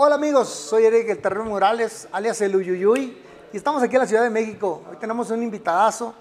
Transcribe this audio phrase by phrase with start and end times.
[0.00, 3.16] Hola amigos, soy Eric El Terreno Morales, alias El Uyuyuy,
[3.52, 4.82] y estamos aquí en la Ciudad de México.
[4.88, 6.14] Hoy tenemos un invitadazo,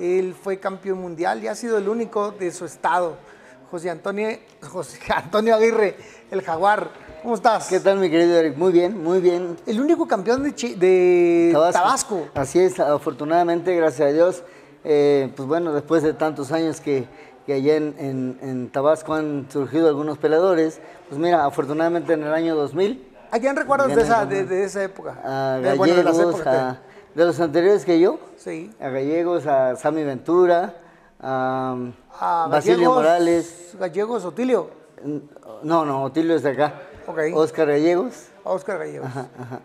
[0.00, 3.16] él fue campeón mundial y ha sido el único de su estado,
[3.70, 4.28] José Antonio,
[4.68, 5.94] José Antonio Aguirre,
[6.32, 6.90] el Jaguar.
[7.22, 7.68] ¿Cómo estás?
[7.68, 8.56] ¿Qué tal, mi querido Eric?
[8.56, 9.56] Muy bien, muy bien.
[9.64, 12.26] El único campeón de, Chi- de Tabasco.
[12.34, 14.42] Así es, afortunadamente, gracias a Dios.
[14.82, 17.06] eh, pues bueno, después de tantos años que,
[17.46, 22.32] que allá en, en- en Tabasco han surgido algunos peleadores, pues mira, afortunadamente en el
[22.32, 25.16] año 2000, ¿A quién recuerdas de esa, de, de esa época?
[25.24, 26.78] a De- bueno, de las Gallegos, épocas a-
[27.14, 28.70] de los anteriores que yo, Sí.
[28.80, 30.74] a Gallegos, a Sammy Ventura,
[31.20, 31.76] a,
[32.18, 34.70] A Basilio Gallegos- Morales, Gallegos, Otilio.
[35.62, 36.74] no, no, Otilio es de acá,
[37.06, 37.18] Ok.
[37.34, 38.28] Oscar Gallegos.
[38.44, 39.06] Oscar Gallegos.
[39.06, 39.60] Ajá, ajá.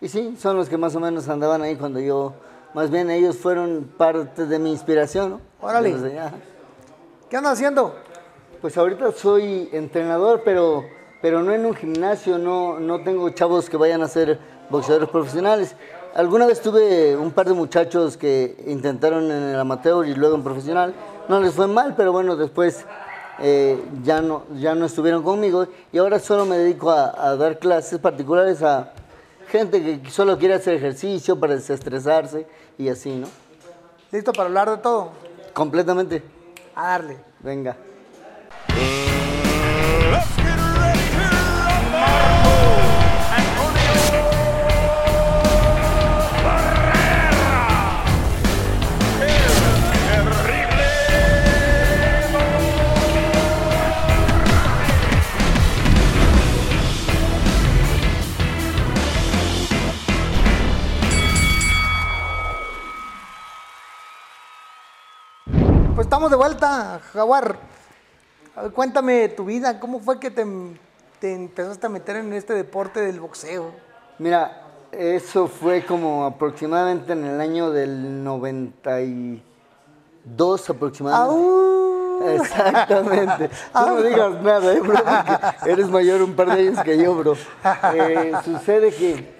[0.00, 2.34] Y sí, son los que más o menos andaban ahí cuando yo,
[2.74, 5.40] más bien ellos fueron parte de mi inspiración, ¿no?
[5.60, 5.94] Órale.
[7.28, 7.96] ¿Qué andas haciendo?
[8.60, 10.84] Pues ahorita soy entrenador, pero,
[11.20, 14.38] pero no en un gimnasio, no, no tengo chavos que vayan a ser
[14.70, 15.74] boxeadores profesionales.
[16.14, 20.42] Alguna vez tuve un par de muchachos que intentaron en el amateur y luego en
[20.42, 20.94] profesional.
[21.28, 22.84] No les fue mal, pero bueno, después
[23.40, 27.58] eh, ya, no, ya no estuvieron conmigo y ahora solo me dedico a, a dar
[27.58, 28.92] clases particulares a
[29.48, 33.28] gente que solo quiere hacer ejercicio para desestresarse y así, ¿no?
[34.10, 35.10] ¿Listo para hablar de todo?
[35.52, 36.22] Completamente.
[36.74, 37.18] A darle.
[37.40, 37.76] Venga.
[66.18, 67.56] Estamos de vuelta, Jaguar.
[68.74, 70.44] Cuéntame tu vida, ¿cómo fue que te,
[71.20, 73.70] te empezaste a meter en este deporte del boxeo?
[74.18, 81.40] Mira, eso fue como aproximadamente en el año del 92 aproximadamente.
[81.40, 82.34] ¡Au!
[82.34, 83.48] Exactamente.
[83.72, 87.14] No me digas nada, eh, bro, porque eres mayor un par de años que yo,
[87.14, 87.36] bro.
[87.94, 89.36] Eh, sucede que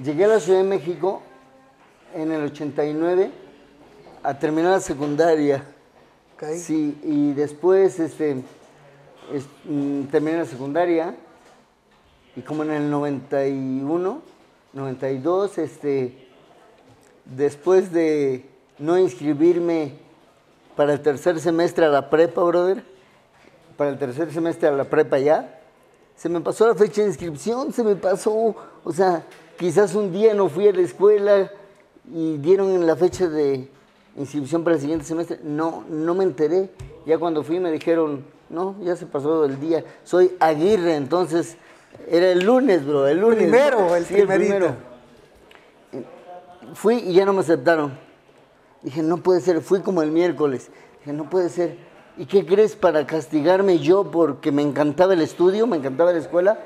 [0.00, 1.20] llegué a la Ciudad de México
[2.14, 3.28] en el 89
[4.22, 5.64] a terminar la secundaria.
[6.58, 8.42] Sí, y después este,
[9.32, 11.14] es- mm, terminé la secundaria
[12.36, 14.20] y como en el 91,
[14.74, 16.28] 92, este,
[17.24, 18.44] después de
[18.78, 19.94] no inscribirme
[20.76, 22.84] para el tercer semestre a la prepa, brother,
[23.78, 25.60] para el tercer semestre a la prepa ya,
[26.16, 28.54] se me pasó la fecha de inscripción, se me pasó,
[28.84, 29.24] o sea,
[29.58, 31.50] quizás un día no fui a la escuela
[32.12, 33.70] y dieron en la fecha de
[34.16, 36.70] inscripción para el siguiente semestre, no, no me enteré,
[37.04, 41.56] ya cuando fui me dijeron, no, ya se pasó el día, soy Aguirre, entonces
[42.08, 43.38] era el lunes, bro, el lunes.
[43.38, 44.74] Primero, el Sí, primerito.
[46.74, 47.98] Fui y ya no me aceptaron.
[48.82, 50.70] Dije, no puede ser, fui como el miércoles.
[51.00, 51.76] Dije, no puede ser.
[52.18, 56.58] ¿Y qué crees para castigarme yo porque me encantaba el estudio, me encantaba la escuela?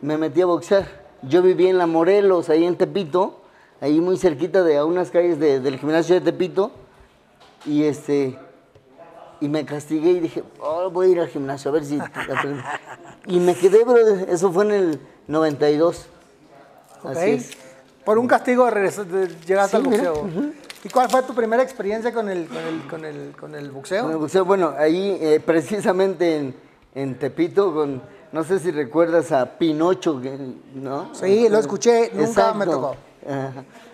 [0.00, 0.86] Me metí a boxear.
[1.22, 3.39] Yo vivía en La Morelos, ahí en Tepito,
[3.80, 6.70] ahí muy cerquita de a unas calles de- del gimnasio de Tepito.
[7.66, 8.38] Y este
[9.42, 11.98] y me castigué y dije, oh, voy a ir al gimnasio a ver si
[12.30, 12.62] aprendo".
[13.26, 14.28] Y me quedé, brother.
[14.28, 16.06] Eso fue en el 92.
[17.02, 17.10] Ok.
[17.10, 17.50] Así es.
[18.04, 20.28] Por un castigo regresas- de- llegaste Sí, al boxeo.
[20.82, 24.02] ¿Y cuál fue tu primera experiencia con el, con el, con el, con el boxeo?
[24.04, 26.54] Con el boxeo, bueno, ahí eh, precisamente en,
[26.94, 28.00] en Tepito, con,
[28.32, 30.20] no sé si recuerdas a Pinocho,
[30.74, 31.14] ¿no?
[31.14, 32.96] Sí, lo escuché, nunca me tocó.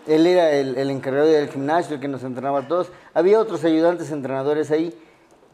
[0.06, 2.90] Él era el, el encargado del gimnasio, el que nos entrenaba a todos.
[3.14, 4.96] Había otros ayudantes entrenadores ahí.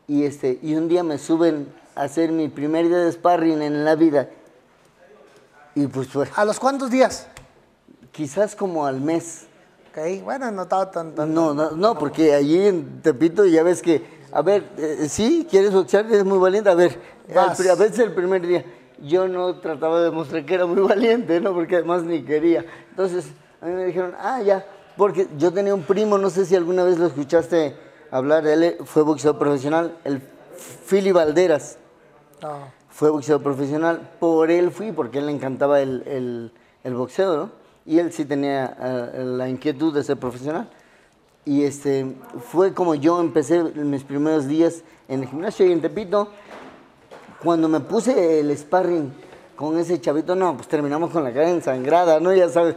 [0.09, 3.85] Y, este, y un día me suben a hacer mi primer día de sparring en
[3.85, 4.29] la vida.
[5.75, 7.29] Y pues fue, ¿A los cuántos días?
[8.11, 9.47] quizás como al mes.
[9.91, 11.15] Ok, bueno, no estaba tan...
[11.15, 14.03] tan- No, no, no, porque allí en Tepito ya ves que,
[14.33, 16.99] a ver, eh, sí, quieres boxear, eres muy valiente, a ver,
[17.57, 18.65] pri- a veces el primer día
[19.03, 21.55] yo no trataba de demostrar que era muy valiente, ¿no?
[21.55, 22.67] Porque además ni quería.
[22.91, 23.27] Entonces,
[23.63, 24.67] a mí me dijeron, ah, ya,
[24.97, 27.75] porque yo tenía un primo, no sé si alguna vez lo escuchaste
[28.11, 30.21] hablar, él fue boxeador profesional, el
[30.87, 31.79] Philly Valderas
[32.43, 32.67] No.
[32.91, 36.53] fue boxeador profesional, por él fui, porque a él le encantaba el, el-
[36.85, 37.51] el boxeo, ¿no?
[37.87, 40.69] Y él sí tenía eh, la inquietud de ser profesional.
[41.45, 42.15] Y este,
[42.51, 46.29] fue como yo empecé mis primeros días en el gimnasio y en Tepito.
[47.43, 49.13] Cuando me puse el sparring
[49.57, 52.33] con ese chavito, no, pues terminamos con la cara ensangrada, ¿no?
[52.33, 52.77] Ya sabes,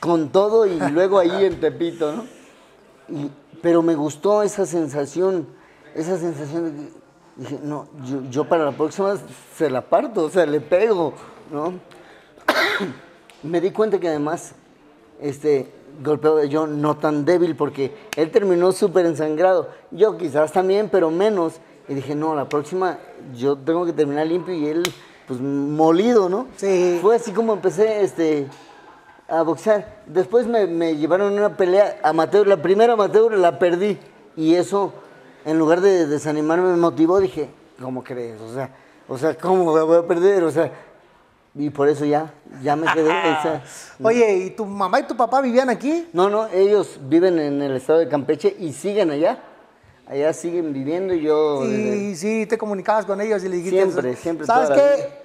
[0.00, 2.24] con todo y luego ahí en Tepito, ¿no?
[3.08, 3.30] Y-
[3.62, 5.46] pero me gustó esa sensación,
[5.94, 6.92] esa sensación de que
[7.36, 9.16] dije, no, yo, yo para la próxima
[9.56, 11.14] se la parto, o sea, le pego,
[11.52, 11.74] ¿no?
[13.42, 14.54] me di cuenta que además
[15.20, 19.68] este, golpeaba yo no tan débil porque él terminó súper ensangrado.
[19.90, 21.54] Yo quizás también, pero menos.
[21.88, 22.98] Y dije, no, la próxima
[23.36, 24.82] yo tengo que terminar limpio y él,
[25.26, 26.46] pues molido, ¿no?
[26.56, 26.98] Sí.
[27.00, 28.46] Fue así como empecé este,
[29.32, 30.02] a boxear.
[30.06, 32.46] Después me, me llevaron a una pelea amateur.
[32.46, 33.98] La primera amateur la perdí.
[34.36, 34.92] Y eso,
[35.44, 37.18] en lugar de desanimarme, me motivó.
[37.20, 37.48] Dije,
[37.80, 38.40] ¿cómo crees?
[38.40, 38.70] O sea,
[39.08, 40.44] o sea ¿cómo la voy a perder?
[40.44, 40.70] O sea,
[41.54, 42.32] y por eso ya,
[42.62, 43.08] ya me quedé.
[43.10, 43.62] o sea,
[44.02, 46.08] Oye, ¿y tu mamá y tu papá vivían aquí?
[46.12, 49.38] no, no, ellos viven en el estado de Campeche y siguen allá.
[50.06, 51.62] Allá siguen viviendo y yo...
[51.64, 53.78] desde- Y sí, te comunicabas con ellos y le dijiste...
[53.82, 55.21] Siempre, siempre, ¿Sabes qué?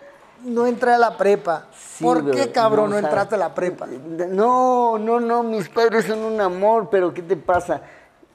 [0.48, 1.68] No entré a la prepa.
[1.78, 3.86] Sí, ¿Por bro, qué, cabrón, no, entraste a la prepa?
[3.88, 7.82] No, no, no, mis padres son un amor, pero ¿qué te pasa?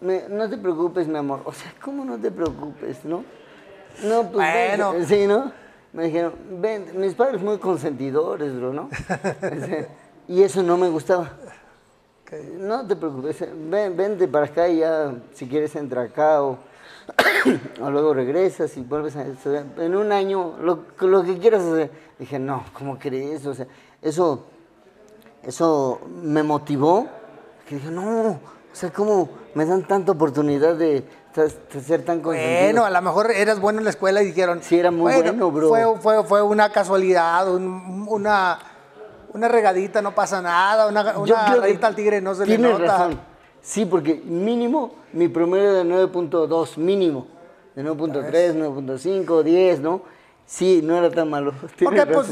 [0.01, 1.41] Me- no te preocupes, mi amor.
[1.45, 3.25] O sea, ¿cómo no te preocupes, no?
[4.05, 4.93] No, pues Bueno.
[4.93, 5.53] ven, sí, ¿no?
[5.93, 8.89] Me dijeron, ven, mis padres muy consentidores, bro, ¿no?
[10.29, 11.31] Y eso no me gustaba.
[12.59, 16.57] No te preocupes, ven, vente para acá y ya, si quieres entra acá o,
[17.81, 19.25] o luego regresas y vuelves a.
[19.83, 21.91] En un año, lo, lo que quieras hacer.
[22.19, 23.45] Dije, no, ¿cómo crees?
[23.47, 23.67] O sea,
[24.01, 24.45] eso,
[25.43, 27.07] eso me motivó.
[27.69, 28.41] Que dije, no, o
[28.73, 31.05] sea, ¿cómo me dan tanta oportunidad de,
[31.35, 32.61] de ser tan consentido?
[32.65, 34.61] Bueno, a lo mejor eras bueno en la escuela y dijeron...
[34.63, 35.69] Sí, era muy bueno, bro.
[35.69, 38.59] Fue, fue, fue una casualidad, un- una,
[39.33, 42.79] una regadita, no pasa nada, una, una rayita al tigre no se le nota.
[42.85, 43.32] razón.
[43.63, 47.27] Sí, porque mínimo, mi promedio de 9.2, mínimo.
[47.77, 50.03] De 9.3, 9.5, 10, ¿no?
[50.45, 51.55] Sí, no era tan malo.
[51.83, 52.29] Porque pues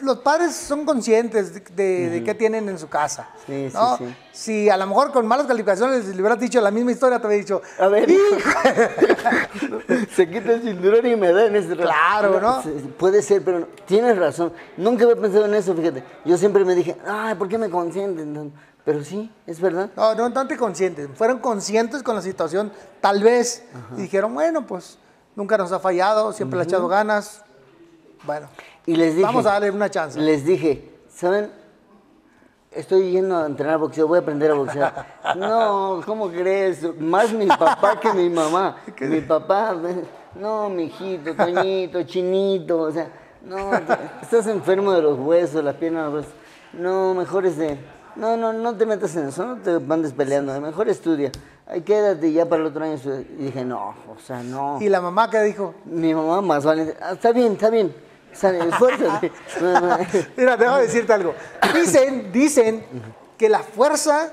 [0.00, 3.30] los padres son conscientes de, de- de qué tienen en su casa.
[3.46, 3.96] Sí, sí, ¿no?
[3.96, 4.04] sí.
[4.32, 7.40] Si a lo mejor con malas calificaciones le hubieras dicho la misma historia, te habría
[7.40, 8.10] dicho, A ver,
[10.14, 11.82] se quita el cinturón y me da en rato.
[11.82, 12.62] Claro, ¿no?
[12.98, 14.52] Puede ser, pero no, tienes razón.
[14.76, 16.02] Nunca había pensado en eso, fíjate.
[16.24, 18.52] Yo siempre me dije, ay, ¿por qué me consienten?
[18.84, 19.90] Pero sí, es verdad.
[19.96, 22.70] no, no tanto conscientes, fueron conscientes con la situación,
[23.00, 23.64] tal vez,
[23.96, 24.98] y dijeron, bueno, pues
[25.36, 27.42] nunca nos ha fallado, siempre le ha echado ganas.
[28.24, 28.48] Bueno,
[28.86, 30.18] Y les dije, vamos a darle una chance.
[30.20, 31.50] les dije, ¿saben?
[32.70, 35.06] Estoy yendo a entrenar boxeo, voy a aprender a boxear.
[35.36, 36.82] No, ¿cómo crees?
[36.98, 38.76] Más mi papá que mi mamá.
[39.00, 39.76] Mi papá,
[40.34, 43.08] no, mi hijito, Toñito, Chinito, o sea,
[43.44, 46.32] no, te- estás enfermo de los huesos, las piernas, los huesos.
[46.72, 47.78] No, mejor es de,
[48.16, 51.30] no, no, no te metas en eso, no te andes peleando, mejor estudia.
[51.66, 52.96] Ay, quédate ya para el otro año.
[53.38, 54.78] Y dije, no, o sea, no.
[54.80, 57.94] Y la mamá que dijo, Mi mamá más valiente, "Ah, está bien, está bien,
[58.32, 59.32] sale, esfuérzate.
[59.60, 59.98] No, no.
[60.36, 61.34] Mira, déjame decirte algo.
[61.74, 62.84] Dicen, dicen
[63.38, 64.32] que la fuerza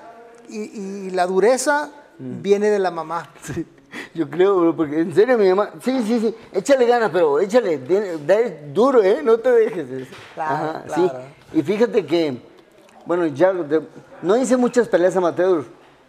[0.49, 1.89] y, y la dureza
[2.19, 2.41] Mm.
[2.43, 3.31] viene de la mamá.
[3.41, 3.65] Sí,
[4.13, 7.79] yo creo, bro, porque en serio mi mamá, sí, sí, sí, échale ganas, pero échale,
[8.27, 9.21] dale duro, ¿eh?
[9.23, 10.07] No te dejes.
[10.35, 10.93] Claro, sí.
[11.01, 11.19] claro.
[11.53, 12.41] Y fíjate que,
[13.05, 13.81] bueno, ya de-
[14.21, 15.63] no hice muchas peleas amateur,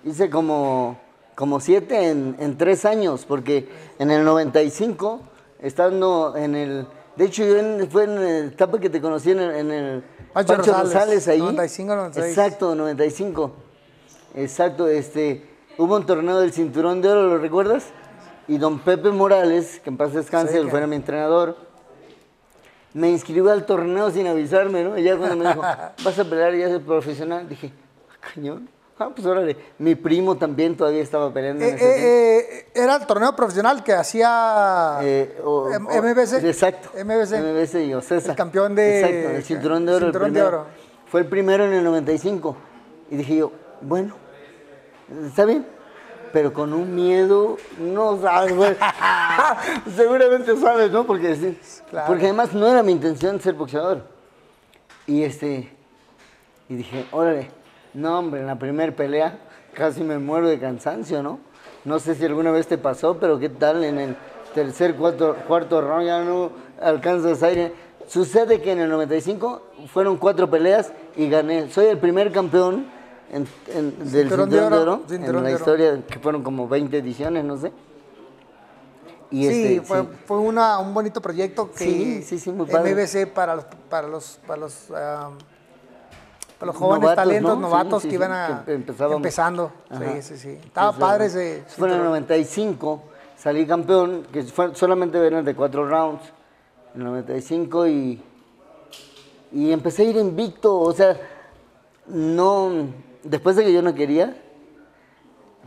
[0.05, 0.99] hice como,
[1.35, 3.69] como siete en, en tres años, porque
[3.99, 5.21] en el 95,
[5.61, 6.87] estando en el,
[7.17, 10.05] de hecho yo en- fue en la etapa que te conocí en el, en el
[10.33, 11.41] Pancho Rosales, Rosales ahí.
[11.41, 12.27] 95, 96.
[12.39, 13.53] Exacto, 95.
[14.35, 15.47] Exacto, este,
[15.79, 17.85] hubo un torneo del cinturón de oro, ¿lo recuerdas?
[18.49, 21.57] Y don Pepe Morales, que en paz descanse, Sí, él que- fuera mi entrenador,
[22.95, 24.99] me inscribió al torneo sin avisarme, ¿no?
[24.99, 25.61] Y ya cuando me dijo,
[26.05, 27.73] vas a pelear ya ser profesional, dije,
[28.11, 28.69] "Ah, cañón.
[28.99, 29.57] Ah, pues órale.
[29.79, 33.83] Mi primo también todavía estaba peleando en Eh, ese eh, eh, era el torneo profesional
[33.83, 36.35] que hacía Eh, o- MBC.
[36.47, 36.91] Exacto.
[37.03, 37.41] MBC.
[37.41, 38.31] MBC y Ocesa.
[38.31, 40.07] El campeón de- Exacto, el cinturón de oro.
[40.07, 40.59] el Cinturón de primero.
[40.61, 40.67] oro.
[41.07, 42.57] Fue el primero en el 95.
[43.11, 44.15] Y dije yo, bueno,
[45.27, 45.67] está bien.
[46.33, 48.75] Pero con un miedo, no sabes, güey.
[49.97, 51.05] Seguramente sabes, ¿no?
[51.05, 51.59] Porque, sí,
[51.91, 52.07] Claro.
[52.07, 54.03] porque además no era mi intención ser boxeador.
[55.07, 55.69] Y este,
[56.69, 57.51] y dije, órale,
[57.95, 59.39] no hombre, en la primera pelea
[59.75, 61.39] casi me muero de cansancio, ¿no?
[61.85, 64.17] No sé si alguna vez te pasó, pero qué tal en el
[64.55, 67.73] tercer, cuarto, cuarto round ya no alcanzas aire.
[68.07, 69.63] Sucede que en el 95
[69.93, 71.71] fueron cuatro peleas y gané.
[71.71, 72.87] Soy el primer campeón
[73.33, 75.63] en- en- del Cinturón de de oro, cinturón en la de oro.
[75.65, 77.73] historia, que fueron como 20 ediciones, no sé.
[79.31, 80.09] Y sí, este, fue, sí.
[80.27, 82.95] fue una, un bonito proyecto que Sí, sí, sí, muy padre.
[82.95, 85.31] MBC para los para los para los, para
[86.67, 87.61] los jóvenes Novatos, talentos ¿no?
[87.61, 89.73] novatos que iban a, que empezando.
[89.89, 90.13] Ajá.
[90.17, 90.49] Sí, sí, sí.
[90.51, 91.65] Estaba Entonces, padre ese.
[91.69, 92.05] Fue en el cinturón.
[92.05, 93.03] 95,
[93.39, 96.23] salí campeón, que fue, solamente eran de cuatro rounds,
[96.95, 98.23] en el 95 y,
[99.53, 101.17] y empecé a ir invicto, o sea,
[102.07, 102.71] no,
[103.23, 104.37] después de que yo no quería,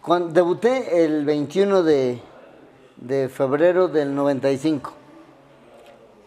[0.01, 2.21] cuando debuté el 21 de,
[2.97, 4.93] de febrero del 95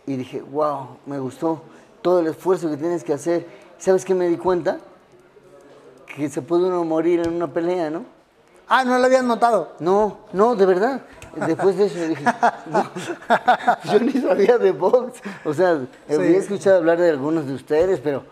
[0.07, 1.63] y dije, wow, me gustó.
[2.03, 3.47] todo el esfuerzo que tienes que hacer.
[3.79, 4.79] ¿Sabes qué me di cuenta?
[6.07, 8.05] Que se puede uno morir en una pelea, ¿no?
[8.67, 9.75] Ah, no lo habían notado.
[9.79, 11.03] No, no, de verdad.
[11.47, 12.25] Después de eso dije,
[12.71, 12.91] no,
[13.93, 15.21] yo ni sabía de box.
[15.45, 18.25] O sea, había escuchado hablar de algunos de ustedes, pero,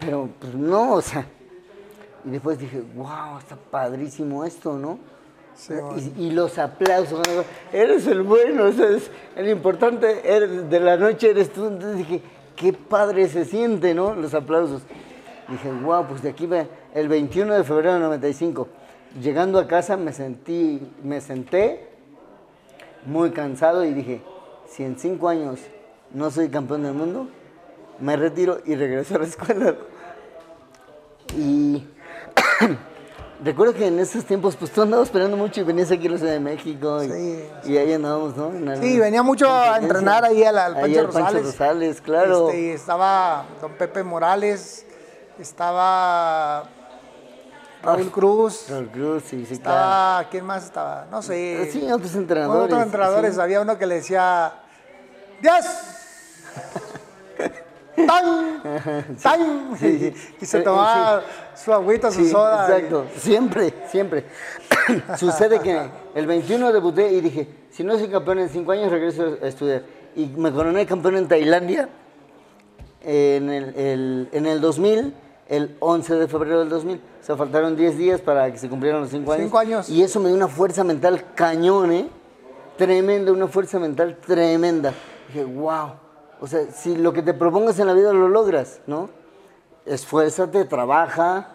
[0.00, 1.26] pero pues no, o sea.
[2.26, 4.98] Y después dije, wow, está padrísimo esto, ¿no?
[5.54, 5.72] Sí,
[6.18, 7.22] y, y los aplausos,
[7.72, 11.66] eres el bueno, o sea, es el importante eres- de la noche eres tú.
[11.66, 12.20] Entonces dije,
[12.56, 14.14] qué padre se siente, ¿no?
[14.14, 14.82] Los aplausos.
[15.48, 18.68] Dije, wow, pues de aquí va el 21 de febrero de 95.
[19.22, 21.88] Llegando a casa me sentí, me senté
[23.06, 24.20] muy cansado y dije,
[24.68, 25.60] si en cinco años
[26.12, 27.28] no soy campeón del mundo,
[28.00, 29.74] me retiro y regreso a la escuela.
[31.36, 31.82] Y
[33.44, 36.18] recuerdo que en esos tiempos, pues tú andabas esperando mucho y venías aquí a la
[36.18, 38.52] Ciudad de México y, Sí, y ahí andábamos, ¿no?
[38.52, 41.44] En Sí, venía mucho a entrenar ahí al, al Pancho al Pancho Rosales.
[41.44, 42.48] Rosales, claro.
[42.48, 44.86] Este, estaba don Pepe Morales,
[45.38, 46.64] estaba
[47.82, 49.78] Raúl Cruz, Raúl Cruz, sí, sí, claro.
[49.78, 51.06] estaba, ¿quién más estaba?
[51.10, 51.70] No sé.
[51.72, 52.64] Sí, otros entrenadores.
[52.64, 53.40] Otros entrenadores, sí.
[53.40, 54.54] había uno que le decía,
[55.40, 55.66] ¡Diez!
[58.06, 59.16] ¡Tan!
[59.22, 59.76] ¡Tan!
[59.78, 60.14] sí, sí.
[60.40, 61.22] Y se Eh, tomaba
[61.54, 62.66] su agüita, su soda.
[62.68, 64.24] exacto, siempre, siempre.
[65.16, 65.80] Sucede que
[66.14, 69.82] el 21 debuté y dije, si no soy campeón en 5 años, regreso a estudiar.
[70.14, 71.88] Y me coroné campeón en Tailandia
[73.02, 75.14] en el, el- en el 2000,
[75.48, 76.96] el 11 de febrero del 2000.
[76.98, 79.44] O sea, faltaron 10 días para que se cumplieran los 5 años.
[79.44, 79.88] Cinco años.
[79.88, 82.08] Y eso me dio una fuerza mental cañón, ¿eh?
[82.76, 84.92] Tremenda, una fuerza mental tremenda.
[85.28, 85.92] Dije, wow.
[86.40, 89.10] O sea, si lo que te propongas en la vida lo logras, ¿no?
[89.84, 91.48] Esfuérzate, trabaja,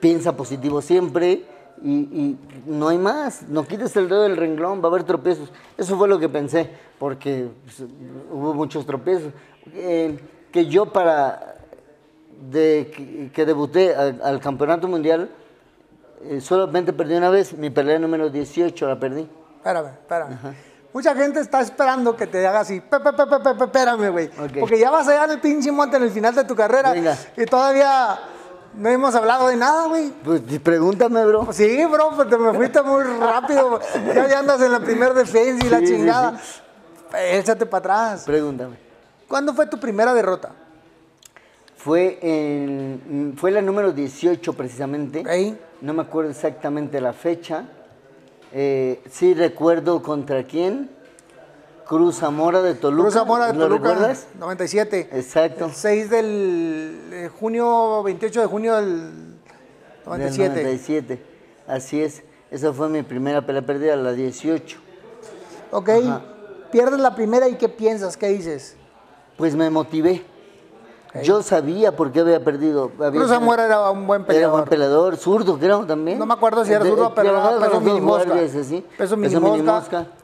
[0.00, 1.44] piensa positivo siempre
[1.82, 3.42] y, y no hay más.
[3.48, 5.52] No quites el dedo del renglón, va a haber tropiezos.
[5.76, 7.88] Eso fue lo que pensé, porque pues,
[8.30, 9.32] hubo muchos tropiezos.
[9.74, 10.18] Eh,
[10.50, 11.56] que yo para
[12.50, 15.30] de que, que debuté al, al campeonato mundial
[16.24, 19.28] eh, solamente perdí una vez, mi pelea número 18 la perdí.
[19.56, 20.38] Espérame, espérame.
[20.92, 22.82] Mucha gente está esperando que te haga así,
[23.60, 24.28] espérame, güey.
[24.60, 27.16] Porque ya vas allá en el pinche monte en el final de tu carrera Venga.
[27.36, 28.18] y todavía
[28.74, 30.10] no hemos hablado de nada, güey.
[30.22, 31.44] Pues pregúntame, bro.
[31.44, 33.80] Pues sí, bro, pues te me fuiste muy rápido.
[34.14, 36.40] Ya, ya andas en la primer defensa y la Sí, sí, chingada.
[37.30, 38.24] Échate para atrás.
[38.24, 38.76] Pregúntame.
[39.28, 40.50] ¿Cuándo fue tu primera derrota?
[41.76, 45.20] Fue, en, fue la número 18 precisamente.
[45.20, 45.58] Ok.
[45.80, 47.64] No me acuerdo exactamente la fecha.
[48.52, 50.90] Eh, sí recuerdo contra quién.
[51.86, 53.02] Cruz Zamora de Toluca.
[53.04, 54.26] Cruz Zamora de ¿Lo Toluca, recuerdas?
[54.38, 55.08] 97.
[55.12, 55.66] Exacto.
[55.66, 59.34] El 6 del eh, junio, 28 de junio del Del
[60.06, 60.48] 97.
[60.48, 61.22] 97.
[61.66, 62.22] Así es.
[62.50, 64.78] Esa fue mi primera pelea perdida, la 18.
[65.70, 65.88] Ok.
[65.88, 66.22] Ajá.
[66.70, 68.16] Pierdes la primera y ¿qué piensas?
[68.16, 68.76] ¿Qué dices?
[69.36, 70.24] Pues me motivé.
[71.22, 72.90] Yo sabía por qué había perdido.
[72.96, 74.52] Había Cruz sido- Zamora era un buen Era peleador.
[74.52, 76.18] buen peleador, zurdo creo también.
[76.18, 78.24] No me acuerdo si era zurdo, pero era peso los dos mini mosca.
[78.30, 78.86] guardias, así.
[78.96, 79.16] Peso.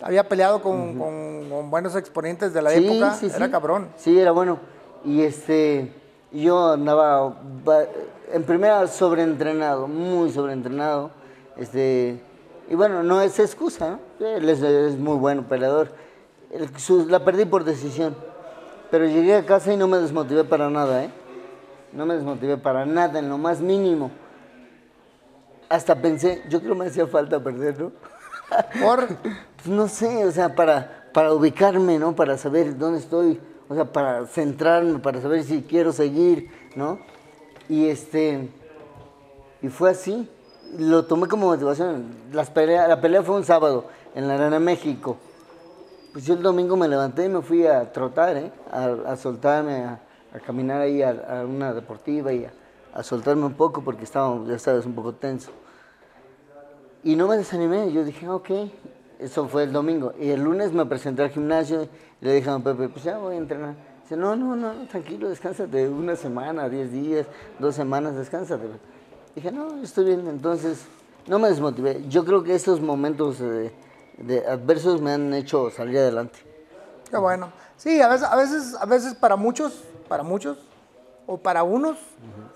[0.00, 3.14] Había peleado con, con- con buenos exponentes de la Sí, época.
[3.14, 3.50] sí, Era sí.
[3.50, 3.88] cabrón.
[3.96, 4.58] Sí, era bueno.
[5.04, 5.92] Y este,
[6.32, 7.84] yo andaba ba-
[8.32, 11.10] en primera sobreentrenado, muy sobreentrenado.
[11.56, 12.22] Este,
[12.70, 14.26] y bueno, no es excusa, ¿no?
[14.26, 15.90] Él es, es muy buen peleador.
[16.50, 18.16] El- su- la perdí por decisión.
[18.90, 21.10] Pero llegué a casa y no me desmotivé para nada, ¿eh?
[21.92, 24.10] No me desmotivé para nada, en lo más mínimo.
[25.68, 27.92] Hasta pensé, yo creo que me hacía falta perder, ¿no?
[28.80, 32.14] Por, Pues no sé, o sea, para, para ubicarme, ¿no?
[32.14, 37.00] Para saber dónde estoy, o sea, para centrarme, para saber si quiero seguir, ¿no?
[37.68, 38.48] Y este,
[39.60, 40.30] y fue así,
[40.78, 42.06] lo tomé como motivación.
[42.32, 45.18] Las pelea, la pelea fue un sábado en la Arena México.
[46.12, 48.50] Pues yo el domingo me levanté y me fui a trotar, ¿eh?
[48.70, 50.00] A, soltarme, a,
[50.44, 52.46] caminar ahí a, una deportiva y
[52.94, 55.50] a, soltarme un poco porque estaba, ya sabes, un poco tenso.
[57.04, 58.50] Y no me desanimé, yo dije, "Ah, ok,
[59.18, 60.14] eso fue el domingo.
[60.18, 61.88] Y el lunes me presenté al gimnasio y
[62.24, 63.74] le dije a don Pepe, pues ya voy a entrenar.
[64.02, 67.26] Dice, no, no, no, tranquilo, descánsate una semana, diez días,
[67.58, 68.66] dos semanas, descánsate.
[69.34, 70.26] Dije, no, estoy bien.
[70.26, 70.86] Entonces,
[71.26, 72.02] no me desmotivé.
[72.08, 73.42] Yo creo que esos momentos
[74.18, 76.38] de adversos me han hecho salir adelante.
[77.10, 77.52] qué bueno.
[77.76, 80.58] Sí, a veces, a veces, a veces para muchos, para muchos,
[81.26, 81.98] o para unos,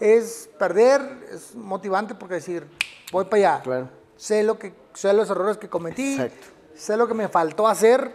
[0.01, 1.01] es perder,
[1.31, 2.67] es motivante porque decir,
[3.13, 3.63] voy para allá.
[3.63, 3.89] Claro.
[4.17, 6.47] Sé lo que, sé los errores que cometí, Exacto.
[6.75, 8.13] sé lo que me faltó hacer,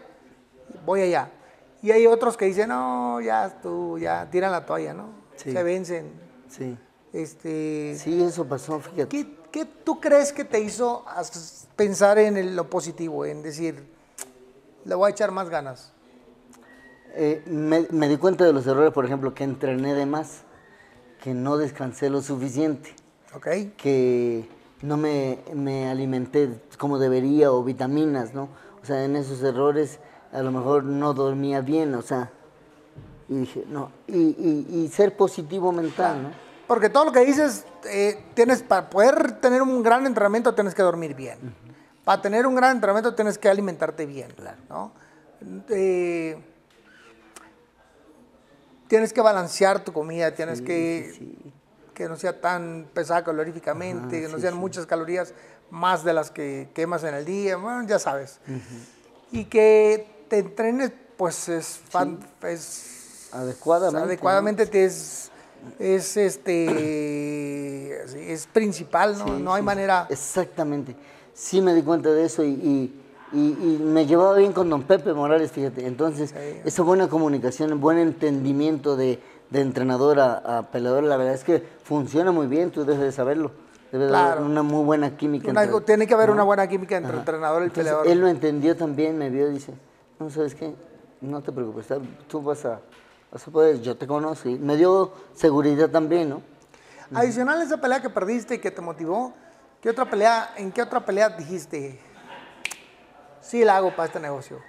[0.85, 1.29] voy allá.
[1.81, 5.09] Y hay otros que dicen, no, ya tú, ya tiran la toalla, ¿no?
[5.35, 5.51] Sí.
[5.51, 6.11] Se vencen.
[6.49, 6.77] Sí.
[7.13, 9.07] Este, Sí, eso pasó, fíjate.
[9.07, 9.27] ¿qué,
[9.57, 11.03] qué tú crees que te hizo
[11.75, 13.87] pensar en el- lo positivo, en decir,
[14.85, 15.93] le voy a echar más ganas?
[17.19, 20.41] eh, me, me di cuenta de los errores, por ejemplo, que entrené de más,
[21.23, 22.93] que no descansé lo suficiente,
[23.75, 24.47] que
[24.83, 28.49] no me, me alimenté como debería o vitaminas, ¿no?
[28.83, 29.97] O sea, en esos errores
[30.31, 32.31] a lo mejor no dormía bien, o sea,
[33.29, 36.46] y dije, no, y, y- y ser positivo mental, ¿no?
[36.67, 40.81] Porque todo lo que dices, eh, tienes para poder tener un gran entrenamiento tienes que
[40.83, 41.37] dormir bien.
[42.03, 44.33] Para tener un gran entrenamiento tienes que alimentarte bien,
[44.69, 44.91] ¿no?
[45.69, 46.37] Eh,
[48.87, 51.11] tienes que balancear tu comida, tienes que
[51.93, 55.33] que no sea tan pesada caloríficamente, que no sean muchas calorías
[55.71, 58.39] más de las que quemas en el día, bueno, ya sabes.
[59.31, 65.31] Y que te entrenes, pues es, fan- es Adecuadamente, adecuadamente te es,
[65.79, 69.25] es este es principal, ¿no?
[69.25, 70.07] Sí, no hay sí, manera.
[70.09, 70.95] Exactamente.
[71.33, 73.01] Sí me di cuenta de eso y, y-
[73.33, 75.85] y- y me llevaba bien con don Pepe Morales, fíjate.
[75.85, 76.61] Entonces, Sí.
[76.65, 79.19] esa buena comunicación, buen entendimiento de,
[79.49, 83.11] de entrenador a, a peleador, la verdad es que funciona muy bien, tú debes de
[83.11, 83.51] saberlo.
[83.91, 84.31] Debe de Claro.
[84.39, 85.49] haber una muy buena química.
[85.51, 86.33] Una- entre- tiene que haber ¿no?
[86.35, 87.19] una buena química entre Ajá.
[87.19, 88.07] entrenador y Entonces, peleador.
[88.07, 89.73] Él lo entendió también, me vio y dice,
[90.19, 90.73] no, ¿sabes qué?
[91.21, 91.87] No te preocupes,
[92.27, 92.79] tú vas a,
[93.31, 94.49] a poder, yo te conozco.
[94.49, 96.41] Y me dio seguridad también, ¿no?
[97.13, 99.33] Adicional a esa pelea que perdiste y que te motivó,
[99.81, 101.99] ¿qué otra pelea, ¿en qué otra pelea dijiste?
[103.41, 104.59] Sí la hago para este negocio.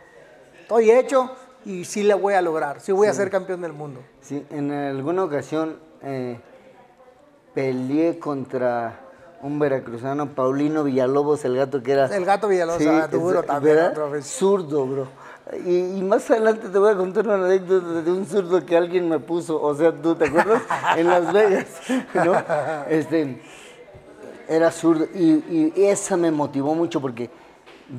[0.61, 1.33] Estoy hecho
[1.65, 2.81] y sí la voy a lograr.
[2.81, 4.03] Sí voy a ser campeón del mundo.
[4.21, 6.41] Sí, en alguna ocasión eh,
[7.55, 9.01] peleé contra
[9.43, 12.07] un veracruzano, Paulino Villalobos, el gato que era...
[12.07, 13.93] El gato Villalobos, ah, duro también.
[14.23, 15.09] Zurdo, bro.
[15.65, 19.09] Y, y más adelante te voy a contar una anécdota de un zurdo que alguien
[19.09, 20.63] me puso, o sea, ¿tú te acuerdas?
[20.97, 21.67] en Las Vegas,
[22.15, 22.35] ¿no?
[22.89, 23.41] Este,
[24.49, 27.31] era zurdo y, y esa me motivó mucho porque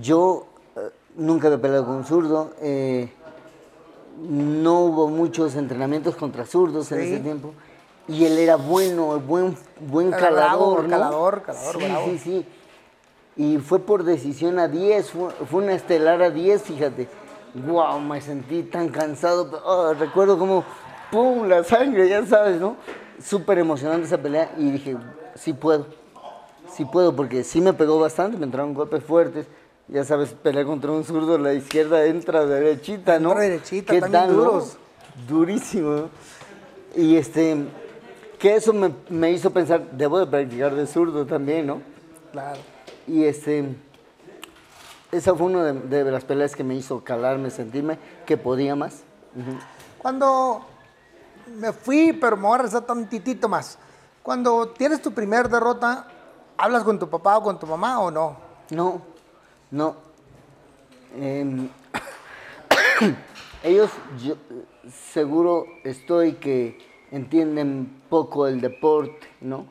[0.01, 3.09] yo eh, nunca había peleado con un zurdo, eh,
[4.21, 7.53] no hubo muchos entrenamientos contra zurdos en ese tiempo.
[8.07, 10.87] Y él era bueno, buen, buen calador.
[10.89, 12.05] calador, calador, sí, bravo.
[12.05, 12.45] Sí, sí.
[13.37, 17.07] Y fue por decisión a 10, fue, fue una estelar a 10, fíjate.
[17.53, 19.61] Wow, me sentí tan cansado.
[19.65, 20.63] oh, recuerdo como,
[21.11, 21.47] ¡pum!
[21.47, 22.75] La sangre, ya sabes, ¿no?
[23.21, 24.51] Súper emocionante esa pelea.
[24.57, 24.97] Y dije,
[25.35, 25.87] sí puedo.
[26.71, 29.47] Sí puedo, porque sí me pegó bastante, me entraron golpes fuertes.
[29.87, 33.31] Ya sabes, pelear contra un zurdo, la izquierda entra derechita, ¿no?
[33.31, 34.27] Entra derechita, ¿Qué no?
[34.27, 34.77] duros.
[35.27, 36.09] Durísimo, ¿no?
[36.95, 37.57] Y este,
[38.37, 41.81] que eso me, me hizo pensar, debo de practicar de zurdo también, ¿no?
[42.31, 42.59] Claro.
[43.07, 43.65] Y este,
[45.11, 49.03] esa fue una de, de las peleas que me hizo calarme, sentirme que podía más.
[49.97, 50.65] Cuando
[51.55, 53.77] me fui, pero me voy a regresar tantitito más.
[54.21, 56.07] Cuando tienes tu primer derrota,
[56.57, 58.37] ¿hablas con tu papá o con tu mamá o no?
[58.69, 59.01] No,
[59.71, 59.95] no.
[61.15, 61.67] Em,
[63.63, 63.89] ellos,
[64.23, 64.35] yo,
[65.11, 66.77] seguro estoy que
[67.11, 69.65] entienden poco el deporte, ¿no?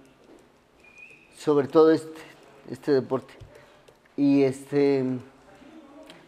[1.37, 2.21] Sobre todo este,
[2.69, 3.38] este deporte.
[4.19, 5.05] Y este,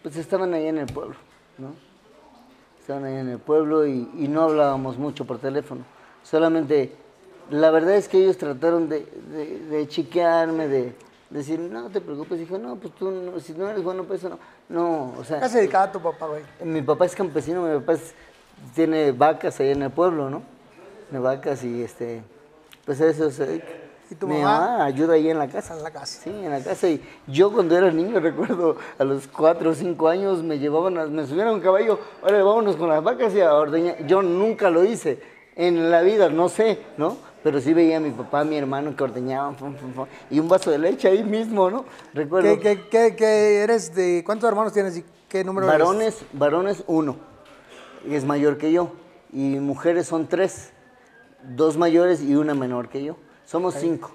[0.03, 1.16] pues estaban ahí en el pueblo,
[1.59, 1.74] ¿no?
[2.81, 5.83] Estaban ahí en el pueblo y, y no hablábamos mucho por teléfono.
[6.22, 6.92] Solamente,
[7.50, 10.94] la verdad es que ellos trataron de, de, de chiquearme, de
[11.31, 12.38] decir, no te preocupes.
[12.38, 14.38] Dijo, no, pues tú, no- si no eres bueno, pues eso no.
[14.68, 16.42] No, o sea, ¿Qué se dedicaba tu papá, güey?
[16.64, 18.14] mi papá es campesino, mi papá es-
[18.74, 20.42] tiene vacas ahí en el pueblo, ¿no?
[21.09, 22.22] Tiene vacas y este,
[22.87, 23.66] pues a eso se dedica.
[24.10, 24.84] ¿Y tu Mi mamá?
[24.84, 25.76] ayuda ahí en la casa.
[25.76, 26.20] En la casa.
[26.24, 26.88] Sí, en la casa.
[26.88, 31.06] Y yo cuando era niño, recuerdo, a los cuatro o cinco años me llevaban, a-
[31.06, 34.04] me subieron a un caballo, ahora vámonos con las vacas y a ordeñar.
[34.06, 35.20] Yo nunca lo hice
[35.54, 37.16] en la vida, no sé, ¿no?
[37.42, 39.56] Pero sí veía a mi papá, a mi hermano que ordeñaban,
[40.30, 41.84] y un vaso de leche ahí mismo, ¿no?
[42.12, 42.48] Recuerdo.
[42.58, 45.78] ¿Qué, qué, qué, qué eres de cuántos hermanos tienes y qué número eres?
[45.78, 47.16] Varones, varones uno,
[48.06, 48.92] es mayor que yo.
[49.32, 50.72] Y mujeres son tres,
[51.42, 53.16] dos mayores y una menor que yo.
[53.50, 54.12] Somos cinco.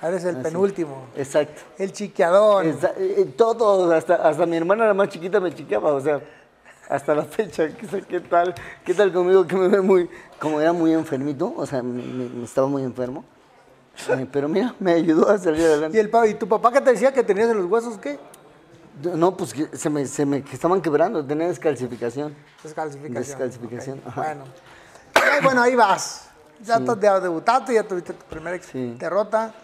[0.00, 0.44] Eres el Así.
[0.44, 1.06] penúltimo.
[1.16, 1.62] Exacto.
[1.78, 2.64] El chiqueador.
[2.64, 6.20] Eh, todos, hasta, hasta mi hermana la más chiquita me chiqueaba, o sea,
[6.88, 7.66] hasta la fecha,
[8.08, 8.54] ¿qué, tal?
[8.84, 9.44] ¿Qué tal conmigo?
[9.48, 13.24] Que me ve muy, como era muy enfermito, o sea, me, estaba muy enfermo.
[14.30, 15.98] Pero mira, me ayudó a salir ¿Y, adelante.
[15.98, 18.16] el, pa- ¿Y tu papá qué te decía que tenías en los huesos qué?
[19.02, 22.32] No, pues que se me, se me que estaban quebrando, tenía descalcificación.
[22.62, 23.24] Descalcificación.
[23.24, 24.00] Descalcificación.
[24.14, 24.44] Bueno.
[25.42, 26.27] Bueno, ahí vas.
[26.64, 28.94] Ya estás de- debutaste, ya tuviste tu primera Sí.
[28.98, 29.54] derrota.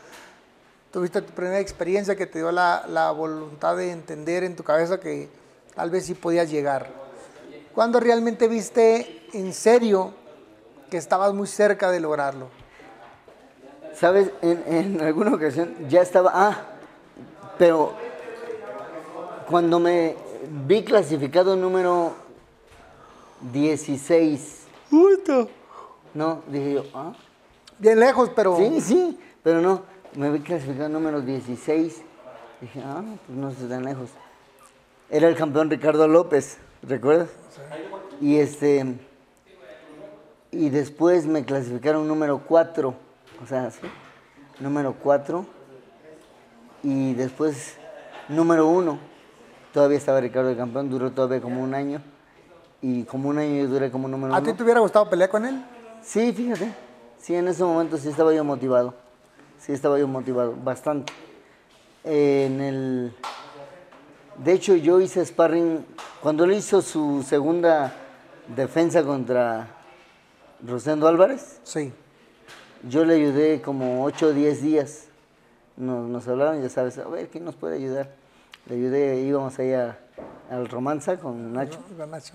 [0.92, 5.00] Tuviste tu primera experiencia que te dio la, la voluntad de entender en tu cabeza
[5.00, 5.28] que
[5.74, 6.88] tal vez sí podías llegar.
[7.74, 10.12] ¿Cuándo realmente viste en serio
[10.90, 12.46] que estabas muy cerca de lograrlo?
[13.96, 14.30] ¿Sabes?
[14.42, 16.30] En, en alguna ocasión ya estaba.
[16.32, 16.58] Ah,
[17.58, 17.92] pero
[19.50, 20.14] cuando me
[20.66, 22.12] vi clasificado número
[23.52, 24.58] 16.
[24.90, 25.46] Puta.
[26.14, 27.12] No, dije yo, ¿ah?
[27.78, 28.56] Bien lejos, pero.
[28.56, 29.82] Sí, sí, pero no.
[30.14, 32.02] Me vi clasificado número 16.
[32.60, 34.10] Dije, ah, pues no sé tan lejos.
[35.10, 37.30] Era el campeón Ricardo López, ¿recuerdas?
[38.20, 38.96] Y este.
[40.52, 42.94] Y después me clasificaron número 4.
[43.42, 43.80] O sea, sí.
[44.60, 45.44] Número 4.
[46.84, 47.76] Y después
[48.28, 48.98] número 1.
[49.72, 52.00] Todavía estaba Ricardo de campeón, duró todavía como un año.
[52.80, 54.36] Y como un año yo duré como número 1.
[54.36, 55.60] ¿A ti te hubiera gustado pelear con él?
[56.04, 56.72] Sí, fíjate.
[57.18, 58.94] Sí, en ese momento sí estaba yo motivado.
[59.58, 61.12] Sí estaba yo motivado, bastante.
[62.04, 63.14] En el...
[64.36, 65.84] De hecho, yo hice sparring
[66.20, 67.94] cuando él hizo su segunda
[68.54, 69.68] defensa contra
[70.66, 71.60] Rosendo Álvarez.
[71.62, 71.92] Sí.
[72.88, 75.04] Yo le ayudé como 8 o 10 días.
[75.76, 78.10] Nos, nos hablaron, ya sabes, a ver, ¿quién nos puede ayudar?
[78.66, 79.98] Le ayudé, íbamos ahí a-
[80.50, 81.80] al Romanza con Nacho.
[81.96, 82.34] Con Nacho.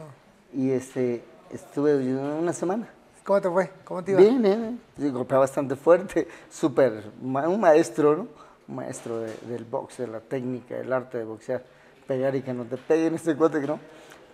[0.54, 2.90] Y este, estuve una semana.
[3.24, 3.70] ¿Cómo te fue?
[3.84, 4.22] ¿Cómo te iba?
[4.22, 4.82] Bien, bien.
[4.98, 8.28] Sí, golpeaba bastante fuerte, súper, un maestro, ¿no?
[8.68, 11.64] Un maestro de- del box, de la técnica, del arte de boxear,
[12.08, 13.80] pegar y que no te peguen este cuate no.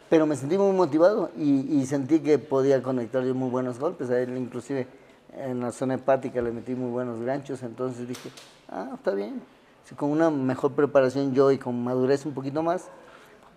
[0.09, 4.09] Pero me sentí muy motivado y, y sentí que podía conectar yo muy buenos golpes.
[4.09, 4.87] A él inclusive
[5.33, 8.29] en la zona hepática le metí muy buenos ganchos, entonces dije,
[8.69, 9.41] ah, está bien.
[9.83, 12.85] Si con una mejor preparación yo y con madurez un poquito más,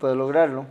[0.00, 0.66] puedo lograrlo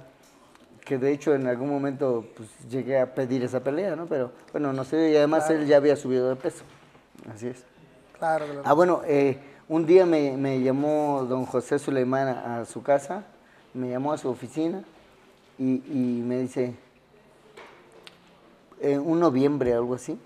[0.88, 4.06] que de hecho en algún momento pues, llegué a pedir esa pelea, ¿no?
[4.06, 6.63] Pero bueno, no sé, y además él ya había subido de peso.
[7.34, 7.65] Así es.
[8.17, 8.62] Claro, claro.
[8.63, 13.26] Ah, bueno, eh, un día me, me llamó don José Suleimán a, a su casa,
[13.73, 14.82] me llamó a su oficina
[15.60, 16.73] y, y me dice,
[18.80, 20.17] en un noviembre, algo así,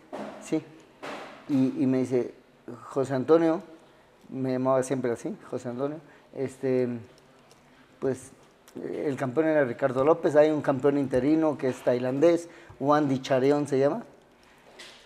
[0.44, 0.64] sí,
[1.50, 2.36] y, y me dice,
[2.90, 3.64] José Antonio,
[4.30, 5.98] me llamaba siempre así, José Antonio,
[6.36, 6.88] este,
[8.00, 8.41] pues eh,
[8.76, 12.48] el campeón era Ricardo López, hay un campeón interino que es tailandés,
[12.80, 14.04] Wandy Chareón se llama,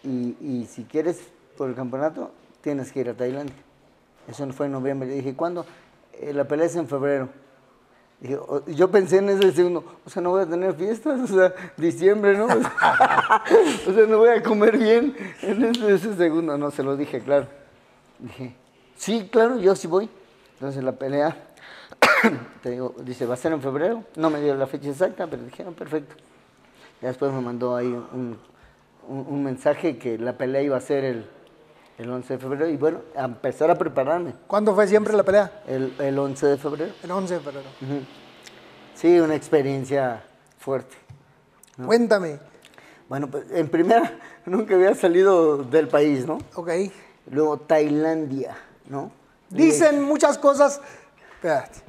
[0.04, 1.20] y, si quieres
[1.58, 3.56] por el campeonato, tienes que ir a Tailandia.
[4.28, 5.08] Eso fue en noviembre.
[5.10, 5.66] Le dije, ¿cuándo?
[6.14, 7.30] "Eh, la pelea es en febrero.
[8.20, 11.28] Dije, "O- yo pensé en ese segundo, o sea, no voy a tener fiestas, o
[11.28, 12.46] sea, diciembre, ¿no?
[13.88, 16.58] o sea, no voy a comer bien en ese, ese segundo.
[16.58, 17.48] No, se lo dije, claro.
[18.20, 18.56] Dije,
[18.98, 20.10] sí, claro, yo sí voy.
[20.54, 21.36] Entonces la pelea,
[22.64, 24.04] te digo, dice, va a ser en febrero.
[24.16, 26.16] No me dio la fecha exacta, pero dijeron, perfecto.
[27.02, 28.38] Ya después me mandó ahí un,
[29.08, 31.26] un- un mensaje que la pelea iba a ser el,
[32.00, 34.34] el 11 de febrero y bueno, a empezar a prepararme.
[34.48, 35.62] ¿Cuándo fue siempre la pelea?
[35.68, 36.94] El, el 11 de febrero.
[37.04, 37.68] El 11 de febrero.
[38.96, 40.24] Sí, una experiencia
[40.58, 40.96] fuerte.
[41.86, 42.40] Cuéntame.
[43.10, 46.40] Bueno, pues en primera, nunca había salido del país, ¿no?
[46.56, 46.70] Ok.
[47.30, 48.56] Luego Tailandia,
[48.88, 49.12] ¿no?
[49.50, 50.82] Dicen muchas cosas.
[51.36, 51.80] Espérate.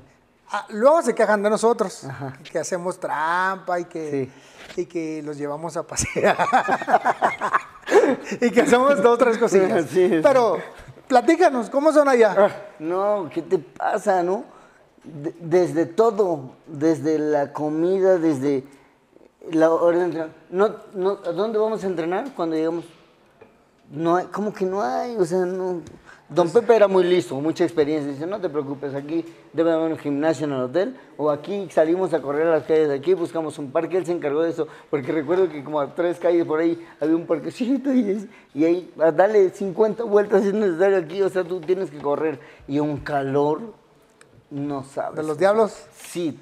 [0.51, 2.07] Ah, luego se quejan de nosotros.
[2.51, 4.31] Que hacemos trampa y que,
[4.77, 6.37] y que los llevamos a pasear.
[8.41, 9.87] y que hacemos dos, tres cosillas.
[9.91, 10.21] Sí.
[10.23, 10.59] Pero
[11.09, 12.35] platícanos, ¿cómo son allá?
[12.39, 14.45] Ah, No, ¿qué te pasa, no?
[15.05, 18.65] De- desde todo, desde la comida, desde
[19.51, 20.31] la hora de entrenar.
[20.51, 22.85] No, no, ¿A dónde vamos a entrenar cuando llegamos?
[23.91, 25.17] No hay, ¿cómo que no hay?
[25.17, 25.81] O sea, no.
[26.29, 28.11] Don Pepe era muy listo, mucha experiencia.
[28.11, 32.13] Dice, no te preocupes, aquí debe haber un gimnasio en el hotel, o aquí salimos
[32.15, 34.67] a correr a las calles de aquí, buscamos un parque, él se encargó de eso,
[34.91, 38.29] porque recuerdo que como a tres calles por ahí había un parquecito y,
[38.65, 42.41] ahí, a dale 50 vueltas si es necesario aquí, o sea, tú tienes que correr.
[42.67, 43.61] Y un calor,
[44.51, 45.19] no sabes.
[45.19, 45.87] ¿De los diablos?
[45.93, 46.37] Sí,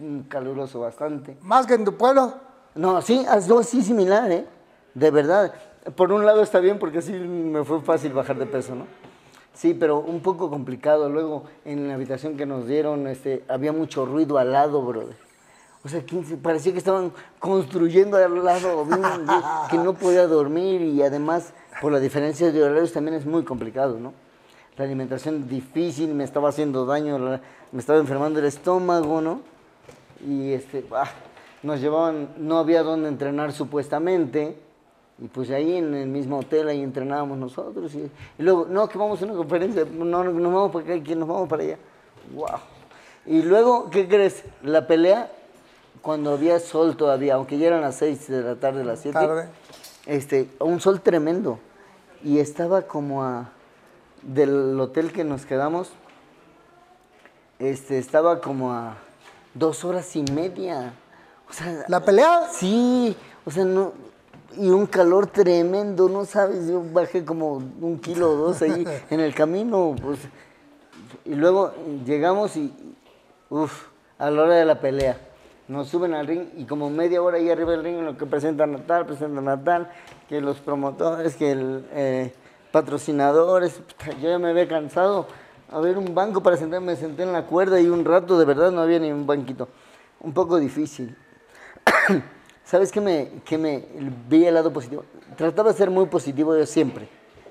[0.00, 1.36] un caluroso bastante.
[1.42, 2.32] Más que en tu pueblo.
[2.74, 4.46] No, sí, algo así similar, ¿eh?
[4.94, 5.52] De verdad.
[5.94, 8.99] Por un lado está bien porque así me fue fácil bajar de peso, ¿no?
[9.54, 11.08] Sí, pero un poco complicado.
[11.08, 15.16] Luego, en la habitación que nos dieron, este, había mucho ruido al lado, brother.
[15.84, 18.86] O sea, ¿quién se- parecía que estaban construyendo al lado,
[19.70, 23.98] que no podía dormir y además, por la diferencia de horarios, también es muy complicado,
[23.98, 24.12] ¿no?
[24.76, 27.18] La alimentación difícil, me estaba haciendo daño,
[27.72, 29.40] me estaba enfermando el estómago, ¿no?
[30.26, 31.08] y este, ah,
[31.62, 34.54] nos llevaban, no había dónde entrenar supuestamente,
[35.20, 38.96] y pues ahí en el mismo hotel, ahí entrenábamos nosotros, y, y luego, no, que
[38.96, 41.78] vamos a una conferencia, no, no, nos vamos para acá, que nos vamos para allá,
[42.34, 42.58] wow.
[43.26, 44.44] Y luego, ¿qué crees?
[44.62, 45.30] La pelea,
[46.00, 49.48] cuando había sol todavía, aunque ya eran las 6 de la tarde, las 7, Tarde.
[50.06, 51.58] este, un sol tremendo,
[52.24, 53.50] y estaba como a,
[54.22, 55.92] del hotel que nos quedamos,
[57.58, 58.96] este, estaba como a
[59.52, 60.94] dos horas y media.
[61.48, 62.48] O sea, ¿La pelea?
[62.50, 63.92] sí, o sea, no,
[64.56, 69.20] y un calor tremendo, no sabes, yo bajé como un kilo o dos ahí en
[69.20, 70.18] el camino, pues,
[71.24, 71.72] y luego
[72.04, 72.72] llegamos y,
[73.48, 73.86] uff,
[74.18, 75.18] a la hora de la pelea,
[75.68, 78.26] Nos suben al ring y como media hora ahí arriba del ring en lo que
[78.26, 79.90] presentan a tal, presentan a tal,
[80.28, 82.34] que los promotores, que el eh,
[82.72, 83.80] patrocinadores,
[84.20, 85.26] yo ya me había cansado.
[85.70, 88.44] A ver, un banco para sentarme, me senté en la cuerda y un rato de
[88.44, 89.68] verdad no había ni un banquito.
[90.20, 91.16] Un poco difícil.
[92.70, 93.84] ¿Sabes qué me, qué me
[94.28, 95.02] vi el lado positivo?
[95.36, 97.08] Trataba de ser muy positivo yo siempre.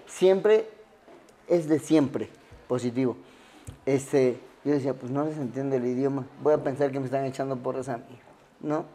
[0.08, 0.70] Siempre
[1.46, 2.30] es de siempre
[2.70, 3.18] positivo.
[3.86, 6.26] Este, yo decía, pues no les entiende el idioma.
[6.42, 8.18] Voy a pensar que me están echando porras a mí,
[8.62, 8.86] ¿no?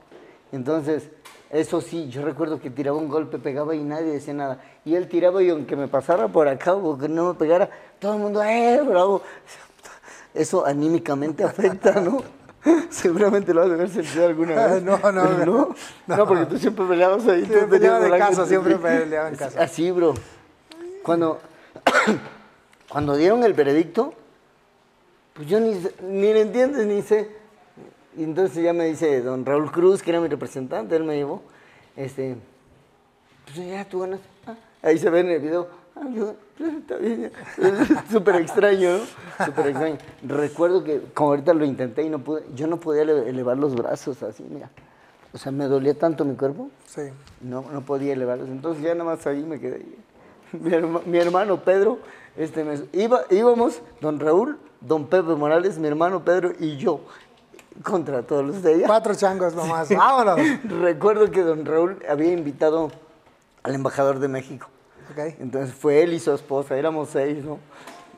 [0.50, 1.10] Entonces,
[1.50, 4.64] eso sí, yo recuerdo que tiraba un golpe, pegaba y nadie decía nada.
[4.87, 8.14] Y él tiraba y aunque me pasara por acá o que no me pegara, todo
[8.14, 9.20] el mundo, ¡eh, bravo!
[10.32, 12.43] Eso anímicamente afecta, ¿no?
[12.90, 14.83] Seguramente lo has de haber sentido alguna vez.
[14.83, 15.44] No, no, no.
[15.44, 15.74] no.
[16.07, 17.44] No, porque tú siempre peleabas ahí.
[17.44, 19.62] Siempre peleaba de casa, siempre peleaba en casa.
[19.62, 20.14] Así, bro.
[21.03, 21.40] Cuando,
[22.88, 24.14] cuando dieron el veredicto,
[25.35, 25.72] pues yo ni,
[26.03, 27.29] ni le entiendes, ni sé.
[28.16, 31.42] Y entonces ya me dice don Raúl Cruz, que era mi representante, él me llevó,
[31.96, 32.37] este,
[33.44, 34.20] pues ya tú ganas.
[34.46, 35.68] Ah, ahí se ve en el video.
[35.96, 37.32] Ah, yo, está bien.
[38.10, 39.44] Súper extraño, ¿no?
[39.46, 39.96] Súper extraño.
[40.22, 43.74] Recuerdo que, como ahorita lo intenté y no pude, yo no podía ele- elevar los
[43.74, 44.70] brazos así, mira.
[45.32, 47.02] O sea, me dolía tanto mi cuerpo, Sí.
[47.40, 48.48] no, no podía elevarlos.
[48.48, 49.84] Entonces ya nada más ahí me quedé.
[50.52, 51.98] Mi, herma- mi hermano Pedro,
[52.36, 57.00] este, me- iba, íbamos, don Raúl, don Pepe Morales, mi hermano Pedro y yo,
[57.82, 58.86] contra todos los de ella.
[58.86, 59.88] Cuatro changos nomás.
[59.88, 60.38] Vámonos.
[60.80, 62.92] Recuerdo que don Raúl había invitado
[63.64, 64.68] al embajador de México.
[65.40, 67.58] Entonces fue él y su esposa, éramos seis, ¿no?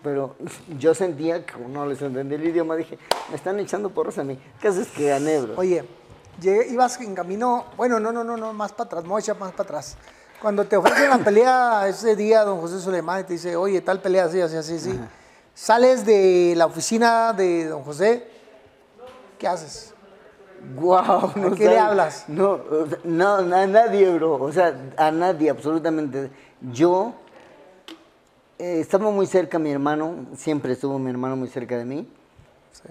[0.03, 0.37] Pero
[0.79, 2.99] yo sentía que no les entendía el idioma, dije,
[3.31, 4.38] me están echando porros a mí.
[4.61, 5.55] ¿Qué haces que gané, bro?
[5.57, 5.85] Oye,
[6.40, 9.64] llegué- ibas en camino, bueno, no, no, no, no, más para atrás, mocha, más para
[9.64, 9.96] atrás.
[10.40, 14.01] Cuando te ofrecen la pelea ese día, don José Suleimán, y te dice, oye, tal
[14.01, 15.01] pelea, así, así, así, sí.
[15.55, 18.29] Sales de la oficina de don José,
[19.38, 19.94] ¿qué haces?
[20.75, 22.25] Wow, ¿A qué le hablas?
[22.29, 22.61] No,
[23.05, 24.35] no, a nadie, bro.
[24.35, 26.31] O sea, a nadie, absolutamente.
[26.61, 27.14] Yo
[28.59, 32.09] eh, estaba muy cerca mi hermano, siempre estuvo mi hermano muy cerca de mí.
[32.73, 32.88] Sí.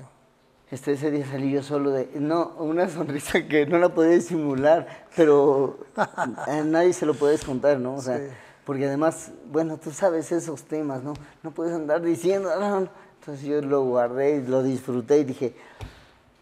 [0.71, 2.10] Este, ese día salí yo solo de...
[2.15, 7.80] No, una sonrisa que no la podía disimular, pero a nadie se lo puedes contar,
[7.80, 7.95] ¿no?
[7.95, 8.23] O sea, Sí.
[8.65, 11.13] porque además, bueno, tú sabes esos temas, ¿no?
[11.43, 12.49] No puedes andar diciendo...
[12.54, 12.89] "Ah, no, no".
[13.19, 15.56] Entonces yo lo guardé lo disfruté y dije,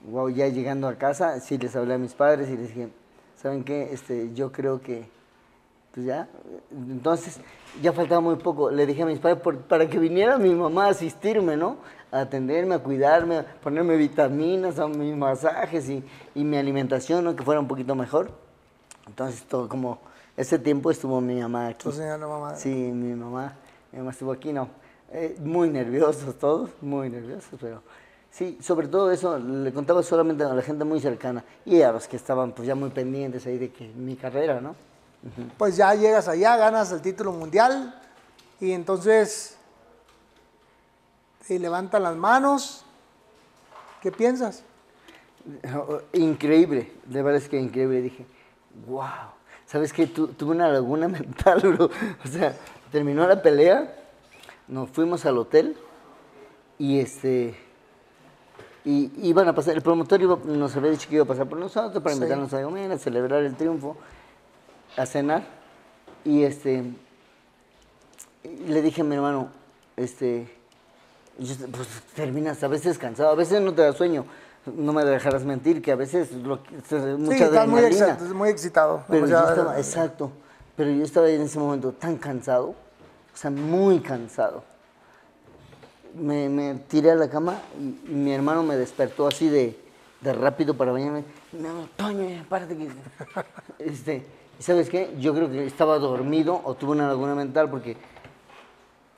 [0.10, 2.90] wow, ya llegando a casa, sí les hablé a mis padres y les dije,
[3.42, 3.94] ¿saben qué?
[3.94, 5.06] Este, yo creo que,
[5.94, 6.28] pues ya,
[6.72, 7.40] entonces
[7.82, 8.72] ya faltaba muy poco.
[8.72, 11.78] Le dije a mis padres por- para que viniera mi mamá a asistirme, ¿no?
[12.12, 16.04] A atenderme, a cuidarme, a ponerme vitaminas, a mis masajes y,
[16.34, 17.36] y mi alimentación, ¿no?
[17.36, 18.32] Que fuera un poquito mejor.
[19.08, 20.00] Entonces, todo como,
[20.36, 21.84] ese tiempo estuvo mi mamá aquí.
[21.84, 22.56] Tu señora mamá.
[22.56, 23.54] Sí, mi mamá,
[23.92, 24.70] mi mamá estuvo aquí, no.
[25.12, 27.84] Eh, muy nerviosos todos, muy nerviosos, pero
[28.32, 32.08] sí, sobre todo eso le contaba solamente a la gente muy cercana y a los
[32.08, 34.76] que estaban pues ya muy pendientes ahí de que mi carrera, ¿no?
[35.58, 38.00] Pues ya llegas allá, ganas el título mundial
[38.60, 39.58] y entonces
[41.48, 42.84] te levantan las manos.
[44.02, 44.64] ¿Qué piensas?
[46.14, 48.02] Increíble, de verdad es que increíble.
[48.02, 48.26] Dije,
[48.88, 49.06] wow,
[49.66, 50.08] ¿sabes qué?
[50.08, 51.90] Tu- tuve una laguna mental, bro.
[52.24, 52.56] O sea,
[52.92, 53.94] terminó la pelea,
[54.68, 55.78] nos fuimos al hotel
[56.78, 57.58] y este.
[58.86, 61.58] Y iban a pasar, el promotor iba- nos había dicho que iba a pasar por
[61.58, 62.20] nosotros para Sí.
[62.22, 63.96] invitarnos a comer, a celebrar el triunfo,
[64.98, 65.44] a cenar.
[66.26, 66.84] Y este.
[68.68, 69.50] le dije a mi hermano,
[69.98, 70.48] este.
[71.38, 74.26] yo- pues terminas a veces cansado, a veces no te da sueño.
[74.66, 77.82] No me dejarás mentir que a veces lo, que- se- mucha sí, estás muy,
[78.34, 79.04] muy excitado.
[79.10, 80.32] Pero yo demasiado- estaba, exacto,
[80.78, 84.64] pero yo estaba en ese momento tan cansado, o sea, muy cansado.
[86.16, 89.78] Me, me tiré a la cama y, y mi hermano me despertó así de,
[90.22, 91.24] de rápido para bañarme.
[91.52, 92.88] Me dijo, Toño, párate que...
[93.80, 95.14] Este, ¿y ¿Sabes qué?
[95.20, 97.98] Yo creo que estaba dormido o tuve una laguna mental porque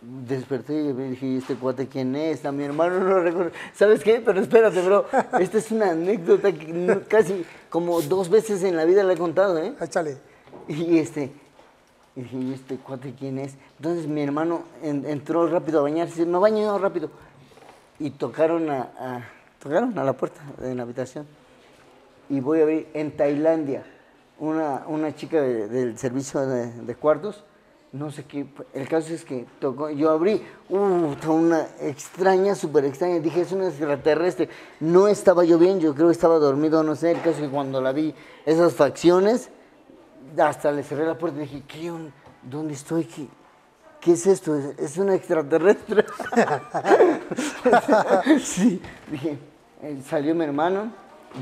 [0.02, 2.44] desperté y dije, ¿y este cuate quién es?
[2.46, 3.52] A mi hermano no lo recuerdo.
[3.76, 4.22] ¿Sabes qué?
[4.26, 5.06] Pero espérate, bro.
[5.40, 9.60] Esta es una anécdota que casi como dos veces en la vida la he contado,
[9.60, 9.76] ¿eh?
[9.80, 10.18] Échale.
[10.68, 11.32] Y este,
[12.16, 13.54] y dije, ¿y este cuate quién es?
[13.78, 17.12] Entonces mi hermano en- entró rápido a bañarse, me baño yo rápido.
[18.00, 19.22] Y tocaron a, a-
[19.62, 21.28] tocaron a la puerta de la habitación.
[22.30, 23.84] Y voy a abrir en Tailandia,
[24.40, 27.44] una, una chica de- del servicio de, cuartos,
[27.92, 33.20] no sé qué, el caso es que tocó, yo abrí, uh, una extraña, súper extraña,
[33.20, 34.50] dije, es una extraterrestre.
[34.82, 37.50] No estaba yo bien, yo creo que estaba dormido, no sé, el caso es que
[37.50, 38.14] cuando la vi,
[38.46, 39.50] esas facciones,
[40.38, 41.92] hasta le cerré la puerta y dije, ¿qué?
[41.92, 42.12] on-
[42.44, 43.06] ¿Dónde estoy?
[43.06, 43.28] ¿Qué,
[44.02, 44.56] qué es esto?
[44.58, 46.04] ¿Es, es una extraterrestre?
[48.42, 49.38] sí, dije,
[49.82, 50.92] eh, salió mi hermano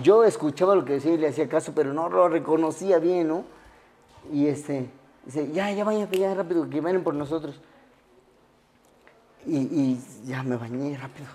[0.01, 3.43] yo escuchaba lo que decía y le hacía caso, pero no lo reconocía bien, ¿no?
[4.31, 4.89] Y este,
[5.25, 7.59] dice, ya, ya vayan, ya rápido, que vienen por nosotros.
[9.45, 11.27] Y, y ya me bañé rápido.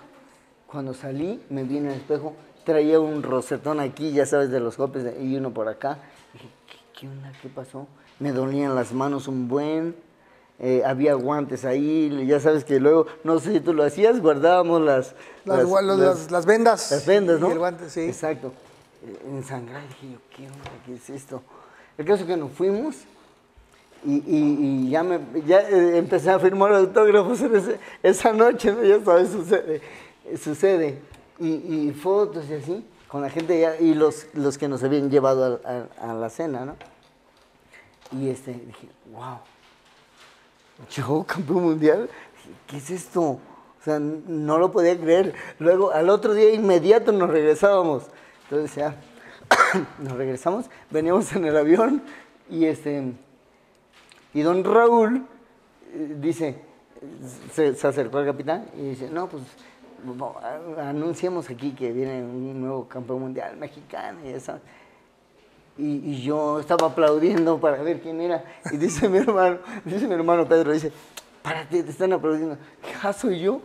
[0.67, 4.77] Cuando salí, me vi en el espejo, traía un rosetón aquí, ya sabes, de los
[4.77, 5.99] golpes, y uno por acá.
[6.33, 7.31] Dije, ¿qué, qué onda?
[7.41, 7.87] ¿Qué pasó?
[8.19, 9.95] Me dolían las manos un buen,
[10.59, 14.81] eh, había guantes ahí, ya sabes que luego, no sé si tú lo hacías, guardábamos
[14.81, 15.15] las...
[15.45, 16.91] Las, gua- los- las- las vendas.
[16.91, 17.51] las vendas, y ¿no?
[17.51, 18.01] el guante, sí.
[18.01, 18.51] Exacto.
[19.05, 20.71] Eh, Ensangrado, dije yo, ¿qué onda?
[20.85, 21.41] ¿Qué es esto?
[21.97, 22.95] El caso es que nos fuimos
[24.05, 28.71] y, y- y ya, me, ya eh, empecé a firmar autógrafos en ese- esa noche,
[28.73, 28.83] ¿no?
[28.83, 29.81] Ya sabes, sucede.
[30.41, 30.99] sucede.
[31.39, 31.47] Y,
[31.87, 35.61] y fotos y así, con la gente ya, y los, los que nos habían llevado
[35.65, 35.69] a,
[36.05, 36.75] a- a la cena, ¿no?
[38.11, 39.37] Y este, dije, wow.
[40.89, 42.09] Yo, campeón mundial,
[42.67, 43.21] ¿qué es esto?
[43.21, 43.39] O
[43.83, 45.33] sea, no lo podía creer.
[45.59, 48.03] Luego, al otro día inmediato nos regresábamos.
[48.43, 48.95] Entonces ya,
[49.99, 52.01] nos regresamos, veníamos en el avión
[52.49, 53.13] y este,
[54.33, 55.25] y don Raúl
[55.93, 56.61] eh, dice,
[57.53, 59.43] se, acercó al capitán y dice, no, pues
[60.03, 64.59] no, a- anunciamos aquí que viene un nuevo campeón mundial mexicano y eso.
[65.79, 68.43] Y, y yo estaba aplaudiendo para ver quién era.
[68.71, 70.91] Y dice mi hermano, dice mi hermano Pedro, dice,
[71.41, 72.57] párate, te están aplaudiendo.
[73.01, 73.61] ¿Ja, soy yo?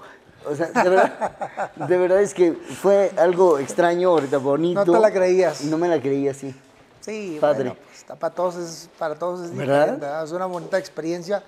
[0.48, 4.84] O sea, de verdad, de verdad es que fue algo extraño, ahorita bonito.
[4.84, 5.62] No te la creías.
[5.64, 6.54] No me la creía, sí.
[7.00, 7.70] Sí, Padre.
[7.70, 9.98] bueno, pues, para todos es, para todos es ¿Verdad?
[9.98, 10.24] ¿verdad?
[10.24, 11.42] Es una bonita experiencia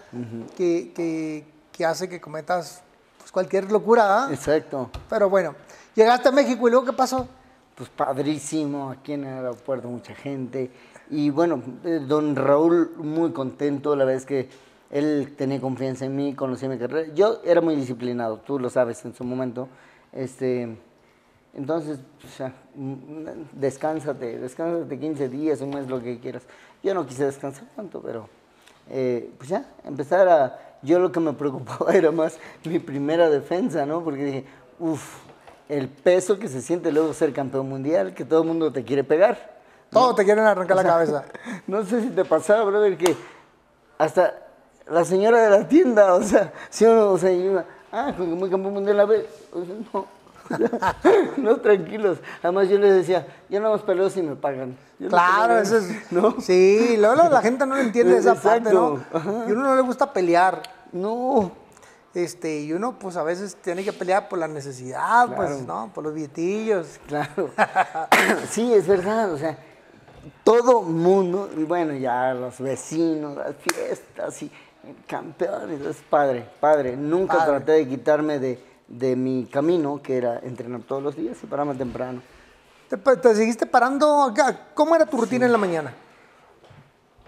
[0.56, 2.80] que, que- que hace que cometas
[3.18, 4.32] pues, cualquier locura, ¿verdad?
[4.32, 4.90] Exacto.
[5.10, 5.54] Pero bueno,
[5.94, 7.28] llegaste a México y luego ¿qué pasó?
[7.76, 10.70] Pues padrísimo, aquí en el aeropuerto mucha gente.
[11.10, 14.48] Y bueno, eh, don Raúl muy contento, la verdad es que
[14.90, 17.12] él tenía confianza en mí, conocía mi carrera.
[17.14, 19.68] Yo era muy disciplinado, tú lo sabes en su momento.
[20.10, 20.74] Este,
[21.54, 26.44] entonces, pues, ya, mm, descánsate, descánsate 15 días, un mes, lo que quieras.
[26.82, 28.26] Yo no quise descansar tanto, pero
[28.88, 30.78] eh, pues ya, empezar a...
[30.80, 34.02] Yo lo que me preocupaba era más mi primera defensa, ¿no?
[34.02, 34.44] Porque dije,
[34.78, 35.25] uff,
[35.68, 39.04] el peso que se siente luego ser campeón mundial, que todo el mundo te quiere
[39.04, 39.56] pegar.
[39.90, 41.24] Todos te quieren arrancar la cabeza.
[41.66, 43.16] No sé si te pasaba, brother, que
[43.98, 44.34] hasta
[44.88, 48.34] la señora de la tienda, o sea, si uno, o sea, iba, ah, con que
[48.34, 50.06] muy campeón mundial, a ver, o sea, no.
[51.38, 52.18] no, tranquilos.
[52.40, 54.76] Además yo les decía, yo no más peleo si me pagan.
[54.98, 55.88] Yo no Claro, peleo, eso es.
[56.12, 56.40] ¿No?
[56.40, 58.94] Sí, luego la- la gente no le entiende esa parte, ¿no?
[58.98, 59.30] Exacto, ajá.
[59.48, 60.62] Y a uno no le gusta pelear.
[60.92, 61.50] No.
[62.16, 65.66] Este, y uno, pues a veces tiene que pelear por la necesidad, pues.
[65.66, 65.90] ¿no?
[65.94, 66.98] Por los billetillos.
[67.06, 67.50] Claro.
[68.50, 69.58] sí, es verdad, o sea,
[70.42, 74.50] todo mundo, y bueno, ya los vecinos, las fiestas y
[75.06, 76.96] campeones, es padre, padre.
[76.96, 77.50] Nunca Padre.
[77.50, 81.74] traté de quitarme de, de mi camino, que era entrenar todos los días y pararme
[81.74, 82.22] temprano.
[82.88, 84.68] ¿Te, seguiste parando acá?
[84.72, 85.92] ¿Cómo era tu rutina en la mañana?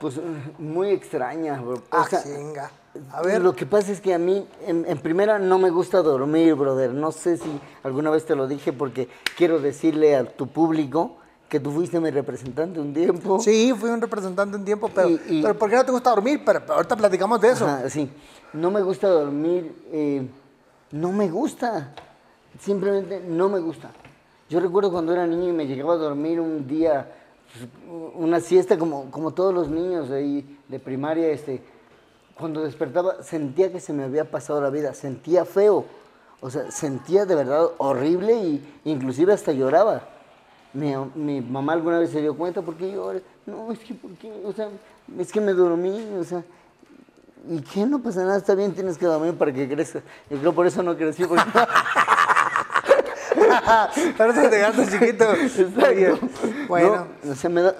[0.01, 0.19] Pues
[0.57, 1.83] muy extraña, bro.
[1.91, 2.71] O sea, chinga.
[3.13, 3.41] A ver.
[3.43, 6.93] Lo que pasa es que a mí, en, en primera, no me gusta dormir, brother.
[6.93, 11.17] No sé si alguna vez te lo dije porque quiero decirle a tu público
[11.49, 13.39] que tú fuiste mi representante un tiempo.
[13.41, 16.11] Sí, fui un representante un tiempo, pero, Y- y- pero ¿por qué no te gusta
[16.11, 16.43] dormir?
[16.45, 17.67] Pero, pero ahorita platicamos de eso.
[17.67, 18.11] Ajá, sí.
[18.53, 19.75] No me gusta dormir.
[19.93, 20.27] eh,
[20.91, 21.93] no me gusta.
[22.61, 23.91] Simplemente no me gusta.
[24.51, 27.13] Yo recuerdo cuando era niño y me llegaba a dormir un día,
[27.53, 27.69] pues,
[28.15, 31.63] una siesta como, como todos los niños ahí de primaria, este,
[32.39, 35.85] cuando despertaba sentía que se me había pasado la vida, sentía feo.
[36.41, 40.03] O sea, sentía de verdad horrible y inclusive hasta lloraba.
[40.73, 43.23] Mi, mi mamá alguna vez se dio cuenta, ¿por qué lloras?
[43.47, 44.31] No, es que, ¿por qué?
[44.45, 44.69] O sea,
[45.19, 46.45] es que me dormí, o sea,
[47.49, 47.87] ¿y qué?
[47.87, 50.03] No pasa nada, está bien, tienes que dormir para que crezcas.
[50.31, 51.43] Yo creo por eso no crecí, porque...
[54.17, 55.25] Pero eso te dejaste chiquito.
[56.69, 57.75] Bueno, No, o sea, me da-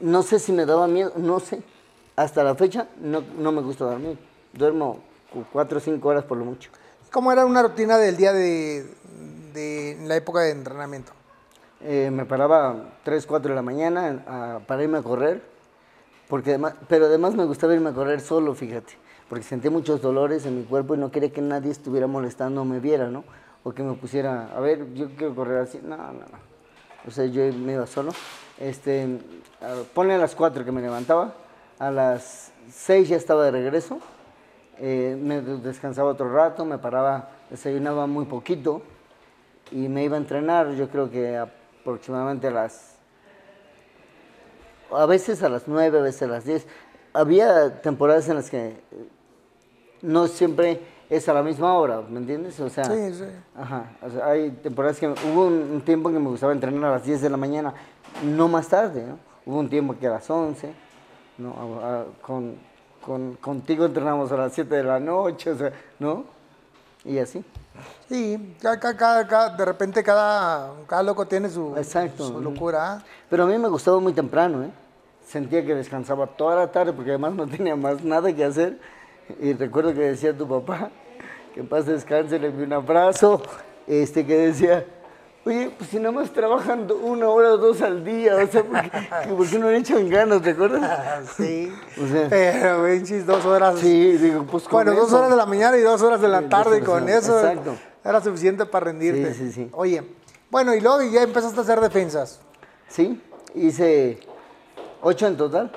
[0.00, 1.62] no sé si me daba miedo, no sé.
[2.18, 4.18] Hasta la fecha no, no me gusta dormir.
[4.52, 4.98] Duermo
[5.32, 6.68] cu- cuatro o cinco horas por lo mucho.
[7.12, 8.84] ¿cómo era una rutina del día de,
[9.54, 11.12] de la época de entrenamiento?
[11.80, 15.40] Eh, me paraba 3, 4 de la mañana a- para irme a correr,
[16.28, 18.94] porque además, pero además me gustaba irme a correr solo, fíjate,
[19.28, 22.64] porque sentía muchos dolores en mi cuerpo y no quería que nadie estuviera molestando o
[22.64, 23.22] me viera, ¿no?
[23.62, 26.38] O que me pusiera, a ver, yo quiero correr así, no, no, no.
[27.06, 28.10] O sea, yo me iba solo.
[28.58, 29.18] Este,
[29.62, 31.32] a- ponle a las 4 que me levantaba,
[31.78, 33.98] a las 6 ya estaba de regreso,
[34.78, 38.82] eh, me descansaba otro rato, me paraba, desayunaba muy poquito,
[39.70, 42.96] y me iba a entrenar, yo creo que aproximadamente a las,
[44.90, 46.66] a veces a las 9, a veces a las 10.
[47.12, 48.76] Había temporadas en las que
[50.02, 52.60] no siempre es a la misma hora, ¿me entiendes?
[52.60, 53.24] O sea, Sí, sí.
[53.56, 56.92] Ajá, o sea, hay temporadas que hubo un, tiempo en que me gustaba entrenar a
[56.92, 57.74] las 10 de la mañana,
[58.22, 59.18] no más tarde, ¿no?
[59.46, 60.72] Hubo un tiempo que a las 11,
[61.38, 61.54] ¿no?
[61.82, 62.56] A- a- con,
[63.04, 66.24] con- contigo entrenamos a las 7 de la noche, o sea, ¿no?
[67.04, 67.44] Y así.
[68.08, 72.92] Sí, cada, cada- cada- de repente cada, cada loco tiene su, Exacto, su locura.
[72.94, 73.02] ¿ah?
[73.30, 74.70] Pero a mí me gustaba muy temprano, ¿eh?
[75.26, 78.78] Sentía que descansaba toda la tarde porque además no tenía más nada que hacer.
[79.40, 80.90] Y recuerdo que decía tu papá,
[81.54, 83.42] que en paz descanse, le envié un abrazo,
[83.86, 84.84] este, que decía,
[85.48, 88.80] oye, pues si nada más trabajan una hora o dos al día, o sea, ¿por
[88.82, 88.90] qué,
[89.36, 91.28] por qué no le echan ganas, te acuerdas?
[91.36, 91.72] Sí.
[92.02, 93.78] O sea, Pero, pinches, dos horas.
[93.80, 96.40] sí, digo, pues con Bueno, dos horas de la mañana y dos horas de la
[96.40, 97.74] Sí, tarde, y con eso exacto.
[98.04, 99.34] era suficiente para rendirte.
[99.34, 99.70] Sí, sí, sí.
[99.72, 100.04] Oye,
[100.50, 102.40] bueno, y luego ya empezaste a hacer defensas.
[102.88, 103.20] Sí,
[103.54, 104.20] hice
[105.02, 105.72] ocho en total.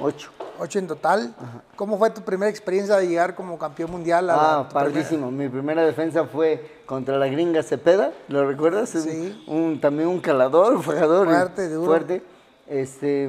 [0.00, 0.30] Ocho.
[0.60, 1.34] Ocho en total.
[1.76, 4.28] ¿Cómo fue tu primera experiencia de llegar como campeón mundial?
[4.30, 5.30] A la- Ah, tu primera- padrísimo.
[5.30, 8.88] Mi primera defensa fue contra la gringa Cepeda, ¿lo recuerdas?
[8.90, 9.44] Sí.
[9.46, 11.28] Un, también un calador, fajador.
[11.28, 11.86] y Fuerte, duro.
[11.86, 12.22] Fuerte.
[12.66, 13.28] Este,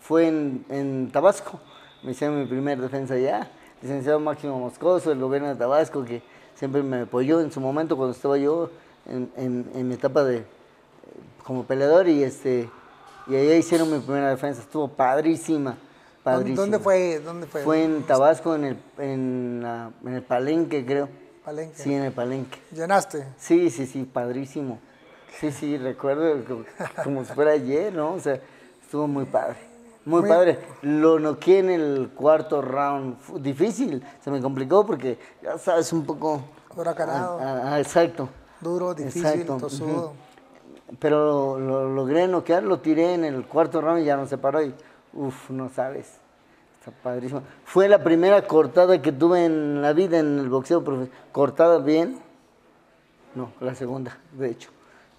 [0.00, 1.60] fue en, en Tabasco.
[2.02, 3.50] Me hicieron mi primera defensa allá.
[3.82, 6.22] Licenciado Máximo Moscoso, el gobierno de Tabasco, que
[6.54, 8.70] siempre me apoyó en su momento cuando estaba yo
[9.06, 10.44] en, en- en mi etapa de
[11.44, 12.68] como peleador y este
[13.26, 14.60] y allá hicieron mi primera defensa.
[14.60, 15.76] Estuvo padrísima.
[16.24, 16.60] ¿Dónde, padrísima.
[16.62, 17.18] dónde fue?
[17.20, 17.62] ¿Dónde fue?
[17.62, 21.08] Fue en Tabasco, en el, en, la- en el Palenque, creo.
[21.44, 21.76] Palenque.
[21.76, 22.58] Sí, en el Palenque.
[22.72, 23.26] ¿Llenaste?
[23.38, 24.78] Sí, sí, sí, padrísimo.
[25.40, 26.64] Sí, sí, recuerdo como,
[27.02, 28.12] como si fuera ayer, ¿no?
[28.14, 28.38] O sea,
[28.82, 29.56] estuvo muy padre.
[30.04, 30.58] Muy Muy- padre.
[30.82, 33.18] Lo noqué en el cuarto round.
[33.20, 36.42] Fu- difícil, se me complicó porque, ya sabes, un poco...
[36.76, 37.38] Huracanado.
[37.40, 38.28] Ah, ah, exacto.
[38.60, 40.12] Duro, difícil, Exacto, tosudo.
[40.98, 44.36] Pero lo, lo logré noquear, lo tiré en el cuarto round y ya no se
[44.38, 44.74] paró y,
[45.12, 46.18] uff, no sabes.
[46.78, 47.42] Está padrísimo.
[47.64, 50.82] Fue la primera cortada que tuve en la vida en el boxeo
[51.32, 52.18] Cortada bien.
[53.34, 54.70] No, la segunda, de hecho.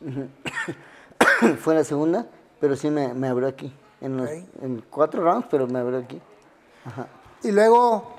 [1.60, 2.26] Fue la segunda,
[2.60, 3.72] pero sí me, me abrió aquí.
[4.02, 4.36] En, los- Ok.
[4.64, 6.20] en cuatro rounds, pero me abrió aquí.
[6.86, 7.08] Ajá.
[7.44, 8.16] Y luego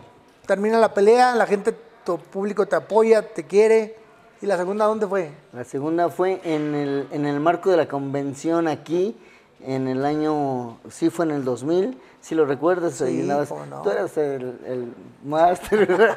[0.46, 3.96] termina la pelea, la gente, tu público te apoya, te quiere.
[4.40, 5.30] ¿Y la segunda dónde fue?
[5.52, 9.16] La segunda fue en el, en el marco de la convención aquí,
[9.64, 13.44] en el año, sí fue en el 2000, si lo recuerdas, Sí, no.
[13.82, 14.92] tú eras el, el
[15.24, 16.16] máster.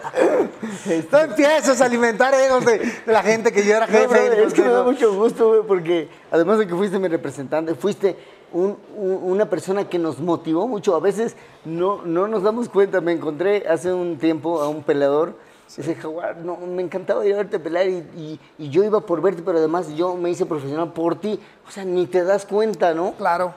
[1.11, 4.37] No empieces a alimentar egos de, de la gente que yo era No, jefe.
[4.39, 4.91] y es que me da no.
[4.91, 8.15] mucho gusto, güey, porque además de que fuiste mi representante, fuiste
[8.53, 10.95] un- un- una persona que nos motivó mucho.
[10.95, 11.35] A veces
[11.65, 13.01] no, no nos damos cuenta.
[13.01, 15.35] Me encontré hace un tiempo a un peleador.
[15.75, 19.21] Dice, Jaguar, no, me encantaba ir a verte pelear y, y- y yo iba por
[19.21, 21.39] verte, pero además yo me hice profesional por ti.
[21.67, 23.13] O sea, ni te das cuenta, ¿no?
[23.13, 23.53] Claro.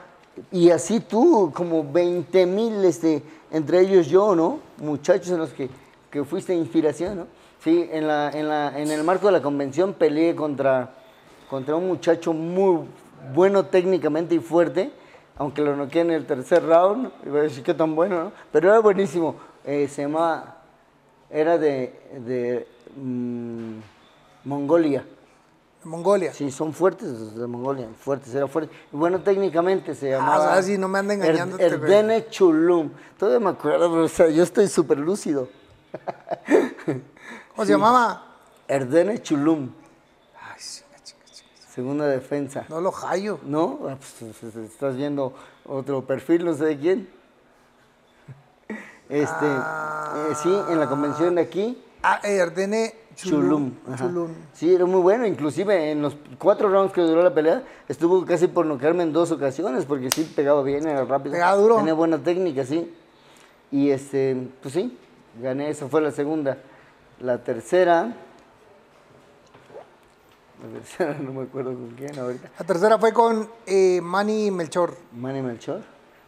[0.51, 4.59] Y así tú, como 20 mil, este, entre ellos yo, ¿no?
[4.77, 5.69] Muchachos en los que,
[6.09, 7.27] que fuiste inspiración, ¿no?
[7.63, 10.91] Sí, en, la, en, la, en el marco de la convención peleé contra,
[11.49, 12.85] contra un muchacho muy
[13.35, 14.91] bueno técnicamente y fuerte,
[15.37, 18.31] aunque lo noqué en el tercer round, iba a decir que tan bueno, ¿no?
[18.51, 19.35] Pero era buenísimo.
[19.65, 20.58] Eh, se llamaba,
[21.29, 21.93] era de,
[22.25, 23.79] de mm,
[24.45, 25.05] Mongolia.
[25.83, 26.33] Mongolia.
[26.33, 28.73] Sí, son fuertes los de Mongolia, fuertes, era fuerte.
[28.91, 30.49] Bueno, técnicamente se llamaba...
[30.49, 31.91] o sea, si no me engañando Er- este güey.
[31.93, 32.89] Erdene Chulum.
[33.17, 35.47] Todavía me acuerdo, pero o sea, yo estoy súper lúcido.
[37.55, 38.25] ¿Cómo se llamaba?
[38.67, 39.69] Erdene Chulum,
[40.39, 41.71] Ay, chinga, chinga, chinga.
[41.73, 42.65] segunda defensa.
[42.69, 43.39] No lo hallo.
[43.43, 43.79] ¿No?
[43.89, 45.33] Ah, pues, pues, pues, estás viendo
[45.65, 47.09] otro perfil, no sé de quién.
[49.09, 53.41] Este, eh, sí, en la convención de aquí, Ah, Erdene Chulum.
[53.41, 53.73] Chulum.
[53.93, 54.05] ajá.
[54.07, 54.31] Chulum.
[54.53, 55.25] Sí, era muy bueno.
[55.25, 59.31] Inclusive en los cuatro rounds que duró la pelea, estuvo casi por noquearme en dos
[59.31, 61.33] ocasiones, porque sí pegaba bien, era rápido.
[61.33, 61.75] Pegaba duro.
[61.77, 62.93] Tenía buena técnica, sí.
[63.71, 64.97] Y este, pues sí,
[65.41, 66.57] gané, esa fue la segunda.
[67.19, 68.13] La tercera.
[70.63, 72.49] La tercera no me acuerdo con quién ahorita.
[72.59, 74.95] La tercera fue con eh, Manny Melchor.
[75.11, 75.81] Manny Melchor.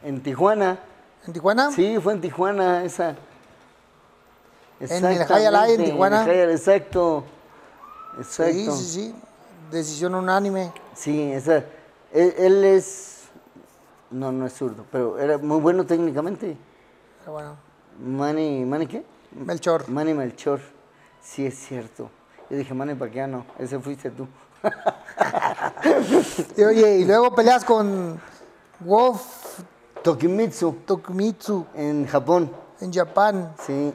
[0.03, 0.79] En Tijuana.
[1.26, 1.72] ¿En Tijuana?
[1.72, 3.15] Sí, fue en Tijuana esa.
[4.80, 6.22] En el High Alay, en Tijuana.
[6.22, 7.24] el High Alay, exacto.
[8.17, 8.53] Exacto.
[8.53, 9.15] Sí, sí, sí.
[9.72, 10.74] Decisión unánime.
[10.95, 11.57] Sí, esa,
[12.11, 13.30] él, él es,
[14.09, 16.57] no, no es zurdo, pero era muy bueno técnicamente.
[17.19, 17.55] Pero bueno,
[18.03, 19.05] Manny, ¿Manny qué?
[19.32, 19.88] Melchor.
[19.88, 20.59] Manny Melchor,
[21.22, 22.09] sí es cierto.
[22.49, 24.28] Yo dije, Manny Pacquiao, ese fuiste tú.
[26.55, 28.19] Y, oye, y luego peleas con
[28.80, 29.59] Wolf
[30.03, 33.49] Tokimitsu, Tokumitsu en Japón, en Japón.
[33.65, 33.93] sí,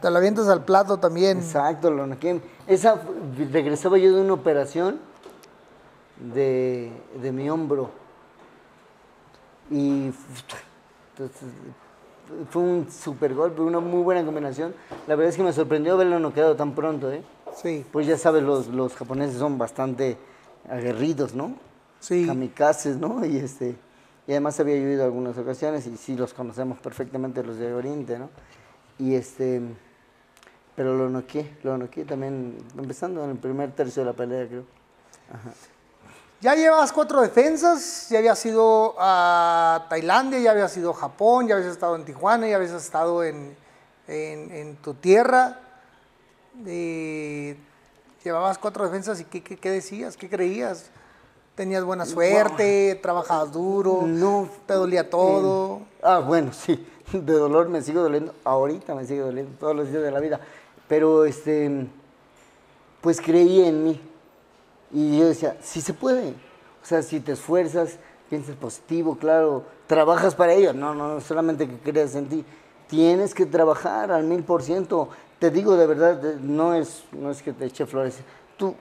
[0.00, 1.38] Te la avientas al plato también.
[1.38, 2.06] exacto, lo.
[2.66, 3.00] Esa,
[3.52, 4.98] regresaba yo de una operación
[6.34, 7.90] de, de mi hombro.
[9.70, 10.10] Y
[11.12, 11.48] entonces,
[12.50, 14.74] fue un super golpe, una muy buena combinación.
[15.06, 17.22] La verdad es que me sorprendió verlo no quedado tan pronto, ¿eh?
[17.54, 20.16] Sí, Pues ya sabes, los, los japoneses son bastante
[20.70, 21.54] aguerridos, ¿no?
[22.00, 22.26] sí.
[22.26, 23.24] Kamikazes, ¿no?
[23.24, 23.76] Y, este,
[24.28, 28.28] y además había ido algunas ocasiones y sí los conocemos perfectamente los de Oriente, ¿no?
[28.98, 29.60] Y este,
[30.76, 34.64] pero lo noqué, lo noqué también, empezando en el primer tercio de la pelea, creo.
[36.40, 41.56] Ya llevas cuatro defensas, ya habías ido a Tailandia, ya habías ido a Japón, ya
[41.56, 43.56] habías estado en Tijuana, ya habías estado en,
[44.06, 45.58] en- en tu tierra.
[46.66, 47.56] Eh,
[48.22, 50.16] llevabas cuatro defensas y ¿qué, qué, qué decías?
[50.16, 50.90] ¿Qué creías?
[51.58, 53.00] ¿Tenías buena suerte?
[53.02, 54.02] ¿Trabajabas duro?
[54.06, 55.80] No, ¿Te dolía todo?
[56.04, 60.04] Ah, bueno, sí, de dolor me sigo doliendo, ahorita me sigue doliendo, todos los días
[60.04, 60.38] de la vida.
[60.86, 61.88] Pero, este,
[63.00, 64.00] pues creí en mí.
[64.92, 66.28] Y yo decía, sí se puede.
[66.28, 67.98] O sea, si te esfuerzas,
[68.30, 70.72] piensas positivo, claro, trabajas para ello.
[70.72, 72.44] No, no, no solamente que creas en ti.
[72.86, 75.08] Tienes que trabajar al mil por ciento.
[75.40, 78.20] Te digo de verdad, no es, no es que te eche flores.
[78.56, 78.76] Tú,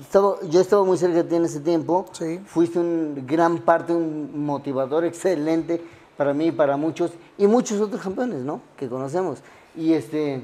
[0.00, 2.06] estaba, yo estaba muy cerca de ti en ese tiempo.
[2.12, 2.40] Sí.
[2.46, 5.80] Fuiste un gran parte, un motivador excelente
[6.16, 8.60] para mí y para muchos, y muchos otros campeones, ¿no?
[8.76, 9.40] Que conocemos.
[9.76, 10.42] Y este,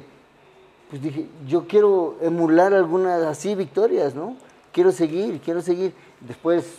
[0.90, 4.36] pues dije, yo quiero emular algunas así victorias, ¿no?
[4.72, 5.94] Quiero seguir, quiero seguir.
[6.20, 6.78] Después,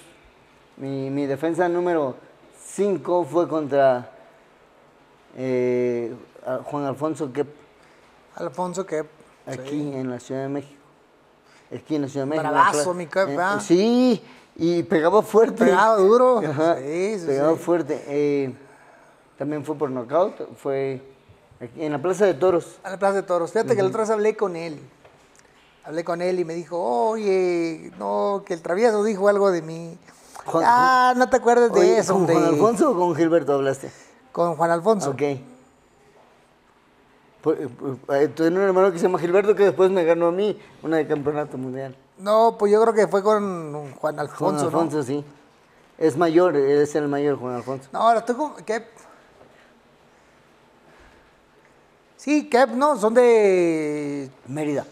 [0.77, 2.15] mi, mi defensa número
[2.63, 4.11] 5 fue contra
[5.35, 6.13] eh,
[6.65, 7.47] Juan Alfonso Kep,
[8.35, 9.05] Alfonso, que
[9.45, 10.82] aquí en la Ciudad de México.
[11.76, 12.49] Aquí en la Ciudad de México.
[12.51, 13.38] Bravazo, mi Kep, eh.
[13.61, 14.24] Sí,
[14.55, 15.65] y pegaba fuerte.
[15.65, 16.39] Pegaba duro.
[16.47, 17.59] Ajá, Sí, sí, pegaba sí.
[17.59, 18.03] fuerte.
[18.07, 18.53] Eh,
[19.38, 21.01] también fue por knockout, fue
[21.59, 22.78] aquí en la Plaza de Toros.
[22.84, 23.51] A la Plaza de Toros.
[23.51, 24.80] Fíjate que la otra vez hablé con él.
[25.86, 29.97] Hablé con él y me dijo, oye, no, que el travieso dijo algo de mí.
[30.45, 32.26] Juan- ah, no te acuerdas de eso, ¿Con.
[32.28, 33.91] Juan Alfonso o con Gilberto hablaste?
[34.32, 35.09] Con Juan Alfonso.
[35.09, 35.21] Ok.
[37.43, 37.67] Por- eh,
[38.09, 40.97] eh, Tengo un hermano que se llama Gilberto que después me ganó a mí una
[40.97, 41.95] de campeonato mundial.
[42.17, 45.23] No, pues yo creo que fue con Juan Juan Alfonso, Alfonso, sí.
[45.97, 47.89] Es mayor, es el mayor, Juan Alfonso.
[47.91, 47.99] ¿no?
[47.99, 48.85] Ahora estoy con Kep.
[52.17, 54.85] Sí, Kep, no, son de Mérida.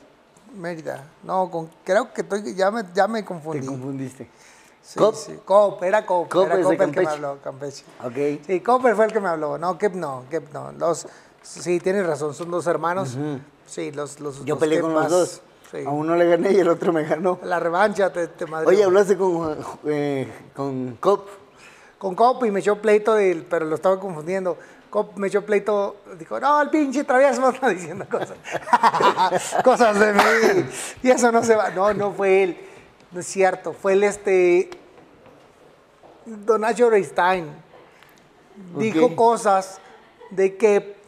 [0.53, 1.05] Mérida.
[1.23, 3.65] No, con, creo que estoy, ya me, ya me Te confundí.
[3.65, 4.29] confundiste.
[4.81, 5.15] Sí, Cop.
[5.15, 5.39] sí.
[5.45, 6.27] Cop, era Cop.
[6.29, 7.85] Cop era Cop el que me habló, Campeche.
[8.03, 8.45] Ok.
[8.45, 9.57] Sí, Copper fue el que me habló.
[9.57, 10.71] No, Kep no, Kep no.
[10.73, 11.07] Los,
[11.41, 13.17] sí, tienes razón, son dos hermanos.
[13.65, 15.41] Sí, los, los Yo los peleé con los dos.
[15.71, 15.83] Sí.
[15.85, 17.39] A uno le gané y el otro me ganó.
[17.43, 18.69] La revancha te, te madrió.
[18.69, 21.29] Oye, hablaste con, eh, con Cop.
[21.97, 24.57] Con Cop y me echó pleito, del, pero lo estaba confundiendo.
[24.89, 28.35] Cop me echó pleito, dijo, no, el pinche travieso está diciendo cosas.
[29.63, 30.69] cosas de mí.
[31.03, 31.69] Y eso no se va.
[31.69, 32.57] No, no fue él.
[33.11, 33.71] No es cierto.
[33.71, 34.69] Fue el este.
[36.25, 37.47] Don Nacho Reistein.
[38.77, 39.15] Dijo Ok.
[39.15, 39.79] cosas
[40.31, 41.00] de que.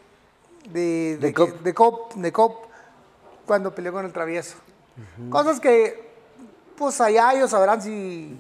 [0.70, 1.50] De, De que- Cop.
[1.62, 2.14] de Cop.
[2.14, 2.66] De Cop
[3.46, 4.56] cuando peleó con el travieso.
[5.30, 6.12] Cosas que.
[6.78, 8.40] Pues allá ellos sabrán si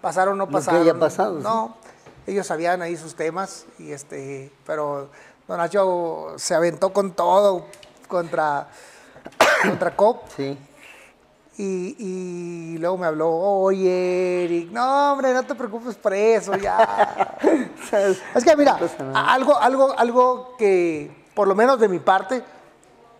[0.00, 0.82] pasaron o no que pasaron.
[0.82, 1.44] haya pasado, sí.
[1.44, 1.76] No,
[2.26, 5.08] ellos sabían ahí sus temas, y este, pero
[5.46, 7.66] Don Nacho se aventó con todo
[8.08, 8.68] contra,
[9.62, 10.22] contra Cop.
[10.36, 10.58] Sí.
[11.58, 17.36] Y, y luego me habló, oye, Eric, no, hombre, no te preocupes por eso, ya.
[18.34, 18.78] es que mira,
[19.14, 22.42] algo, algo, algo que, por lo menos de mi parte,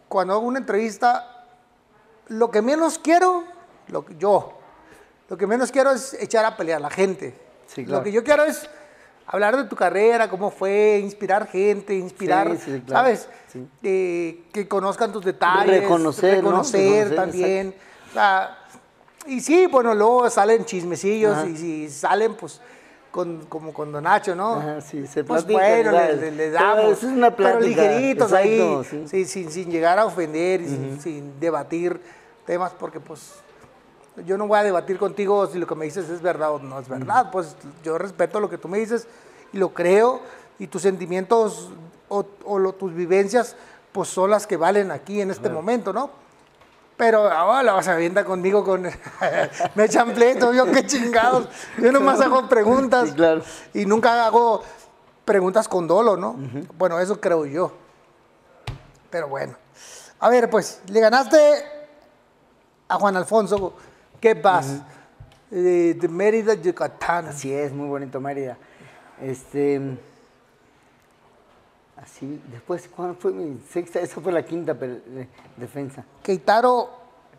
[0.06, 1.46] cuando hago una entrevista,
[2.28, 3.44] lo que menos quiero,
[3.88, 4.58] lo que yo,
[5.30, 7.34] lo que menos quiero es echar a pelear a la gente.
[7.66, 8.00] Sí, claro.
[8.00, 8.68] Lo que yo quiero es
[9.24, 13.06] hablar de tu carrera, cómo fue, inspirar gente, inspirar, Sí, sí, claro.
[13.06, 13.26] ¿sabes?
[13.82, 16.50] Eh, que conozcan tus detalles, Reconocer, ¿no?
[16.50, 17.74] reconocer Reconocer, también.
[18.10, 18.58] O sea,
[19.28, 21.46] y sí, bueno, luego salen chismecillos Ajá.
[21.46, 22.60] y si salen, pues,
[23.10, 24.54] con, como con Don Nacho, ¿no?
[24.54, 26.08] Ajá, sí, se Pues platica, bueno, ¿verdad?
[26.14, 26.92] le, le- le Pero damos.
[26.98, 29.08] eso es una Pero plática, ligeritos exacto, ahí, sí.
[29.08, 32.00] sí, sin, sin llegar a ofender y sin, sin debatir
[32.46, 33.32] temas, porque pues
[34.26, 36.78] yo no voy a debatir contigo si lo que me dices es verdad o no
[36.78, 37.30] es verdad.
[37.30, 39.06] Pues yo respeto lo que tú me dices
[39.52, 40.20] y lo creo,
[40.58, 41.70] y tus sentimientos
[42.08, 43.56] o, o lo- tus vivencias,
[43.92, 46.10] pues son las que valen aquí en este momento, ¿no?
[47.00, 48.82] Pero ahora la vas a avienta conmigo con.
[49.74, 51.48] me echan pleito, yo qué chingados.
[51.78, 53.08] Yo nomás hago preguntas.
[53.08, 53.40] Sí, claro.
[53.72, 54.62] Y nunca hago
[55.24, 56.36] preguntas con dolo, ¿no?
[56.76, 57.72] Bueno, eso creo yo.
[59.08, 59.54] Pero bueno.
[60.18, 61.38] A ver, pues, le ganaste
[62.86, 63.72] a Juan Alfonso.
[64.20, 64.86] ¿Qué pasa?
[65.50, 67.28] Eh, de Mérida, Yucatán.
[67.28, 68.58] Así es, muy bonito Mérida.
[69.22, 69.96] Este.
[72.02, 74.00] Así, después, ¿cuándo fue mi sexta?
[74.00, 74.74] Esa fue la quinta
[75.56, 76.04] defensa.
[76.22, 76.88] Keitaro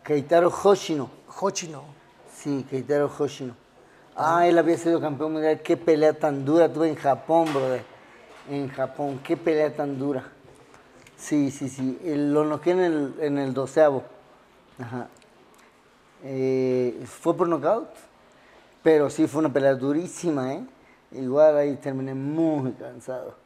[0.04, 1.10] Keitaro Hoshino.
[1.40, 1.84] Hochino.
[2.32, 3.54] Sí, Keitaro Hoshino.
[4.16, 5.60] Ah, él había sido campeón mundial.
[5.62, 7.84] Qué pelea tan dura tuve en Japón, brother.
[8.50, 9.20] en Japón.
[9.24, 10.24] Qué pelea tan dura.
[11.16, 11.98] Sí, sí, sí.
[12.04, 14.02] Lo noqué en el, en el doceavo.
[14.78, 15.08] Ajá.
[16.24, 17.88] Eh, fue por knockout,
[18.82, 20.64] pero sí fue una pelea durísima, ¿eh?
[21.12, 23.41] Igual ahí terminé muy cansado.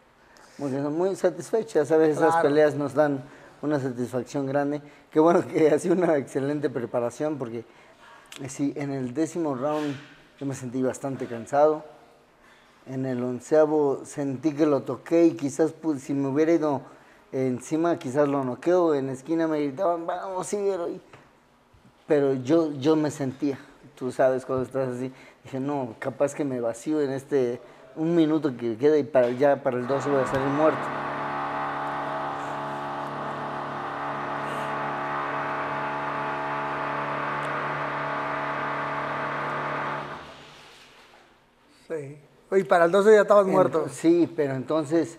[0.58, 1.78] Muy, muy satisfecho.
[1.78, 3.22] Ya sabes, esas peleas nos dan
[3.62, 4.80] una satisfacción grande.
[5.10, 7.64] Qué bueno que ha sido una excelente preparación porque
[8.40, 9.94] eh, sí, en el décimo round
[10.38, 11.84] yo me sentí bastante cansado.
[12.86, 16.80] En el onceavo sentí que lo toqué y quizás pu- si me hubiera ido
[17.32, 18.94] encima quizás lo noqueo.
[18.94, 20.88] En esquina me gritaban, vamos, síguelo.
[22.06, 23.58] Pero yo, yo me sentía,
[23.96, 25.12] tú sabes cuando estás así.
[25.42, 27.60] Dije, no, capaz que me vacío en este
[27.96, 30.78] un minuto que queda y para, ya para el 12 voy a salir muerto.
[41.88, 42.18] Sí.
[42.52, 43.86] Y para el 12 ya estabas muerto.
[43.88, 45.18] Sí, pero entonces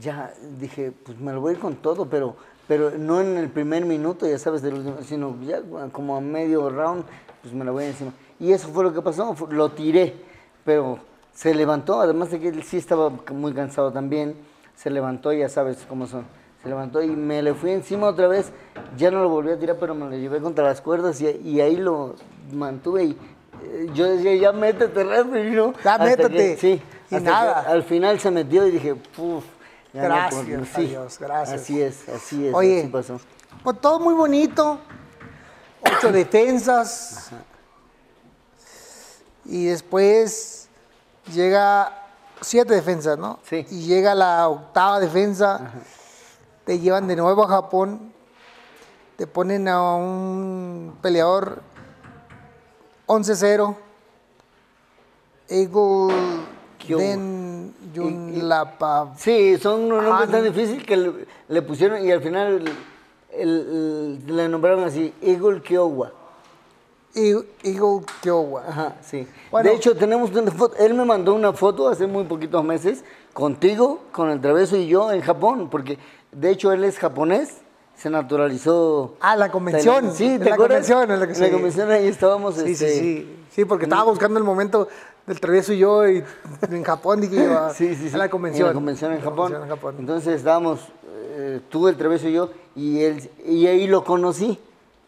[0.00, 2.36] ya dije, pues me lo voy a ir con todo, pero,
[2.66, 6.68] pero no en el primer minuto, ya sabes, del último, sino ya como a medio
[6.70, 7.04] round,
[7.42, 8.12] pues me lo voy encima.
[8.40, 10.14] Y eso fue lo que pasó, lo tiré,
[10.64, 10.98] pero
[11.34, 14.36] se levantó, además de que él sí estaba muy cansado también,
[14.76, 16.24] se levantó, ya sabes cómo son.
[16.62, 18.52] Se levantó y me le fui encima otra vez,
[18.96, 21.60] ya no lo volví a tirar, pero me lo llevé contra las cuerdas y, y
[21.60, 22.14] ahí lo
[22.52, 23.18] mantuve y
[23.64, 25.72] eh, yo decía, ya métete rápido.
[25.84, 26.30] Ya Hasta métete.
[26.36, 27.60] que- sí, Y nada.
[27.60, 29.44] al final se metió y dije, puf.
[29.92, 31.60] no, Gracias pues, Dios, gracias.
[31.62, 32.80] Así es, así es, Oye.
[32.80, 33.20] así pasó.
[33.64, 34.78] Pues todo muy bonito.
[35.80, 37.30] Ocho defensas.
[39.44, 40.61] Y después
[41.30, 41.92] llega
[42.40, 43.38] siete defensas, ¿no?
[43.44, 43.66] Sí.
[43.70, 45.72] Y llega la octava defensa.
[46.64, 48.12] Te llevan de nuevo a Japón.
[49.16, 51.60] Te ponen a un peleador
[53.06, 53.76] 11-0.
[55.48, 56.14] Eagle
[56.78, 57.02] Kyowa.
[57.02, 59.12] Den Y- Yun Lapa.
[59.18, 61.12] Sí, son unos nombres Ah, tan difíciles que le,
[61.48, 62.68] le pusieron y al final el-
[63.32, 66.10] el- el- le nombraron así, Eagle Kiowa.
[67.14, 68.64] Eagle Kyowa.
[68.68, 69.26] Ajá, sí.
[69.50, 69.68] Bueno.
[69.70, 70.76] de hecho, tenemos una foto.
[70.78, 75.12] Él me mandó una foto hace muy poquitos meses contigo, con el Traveso y yo
[75.12, 75.98] en Japón, porque
[76.32, 77.58] de hecho él es japonés,
[77.96, 79.14] se naturalizó.
[79.20, 80.12] Ah, la convención.
[80.14, 80.86] Sí, ¿te la acuerdas?
[80.88, 81.52] convención, en la que En la sí.
[81.52, 82.54] convención ahí estábamos.
[82.56, 83.38] Sí, este, sí, sí.
[83.50, 84.88] Sí, porque estaba buscando el momento
[85.26, 86.24] del travieso y yo y
[86.70, 88.14] en Japón dije iba Sí, sí, sí.
[88.14, 88.62] a la convención.
[88.68, 89.36] En la convención en La Japón.
[89.52, 89.94] convención en Japón.
[89.98, 90.80] Entonces estábamos,
[91.36, 94.58] eh, tú, el Traveso y yo, y él, y ahí lo conocí.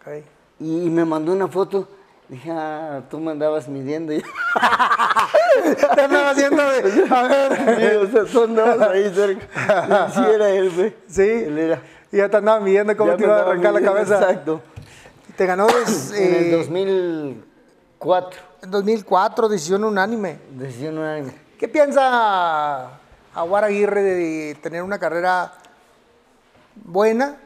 [0.02, 0.22] Ok.
[0.60, 1.88] Y me mandó una foto.
[2.28, 4.12] Dije, ah, tú me andabas midiendo.
[4.12, 4.22] Y
[5.94, 7.96] Te andaba haciendo de- A ver.
[7.98, 10.10] O sea, tú andabas ahí cerca.
[10.10, 10.94] Sí, era él, güey.
[11.08, 11.22] Sí.
[11.22, 11.82] Él era.
[12.10, 14.20] Y ya te andaba midiendo cómo Ya te iba a arrancar la midiendo, cabeza.
[14.30, 14.62] Exacto.
[15.36, 15.76] Te ganó En
[16.34, 18.40] el eh, 2004.
[18.62, 20.38] en 2004, decisión unánime.
[20.52, 21.32] Decisión unánime.
[21.58, 22.90] ¿Qué piensa
[23.34, 25.52] Aguara Aguirre de tener una carrera
[26.76, 27.36] buena,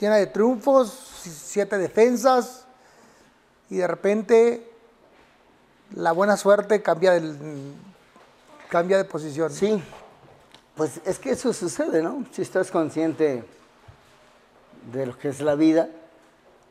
[0.00, 2.64] llena de triunfos, siete defensas,
[3.68, 4.66] y de repente
[5.94, 7.20] la buena suerte cambia,
[8.68, 9.50] cambia de posición?
[9.52, 9.82] Sí,
[10.74, 12.24] pues es que eso sucede, ¿no?
[12.32, 13.44] Si estás consciente
[14.92, 15.88] de lo que es la vida,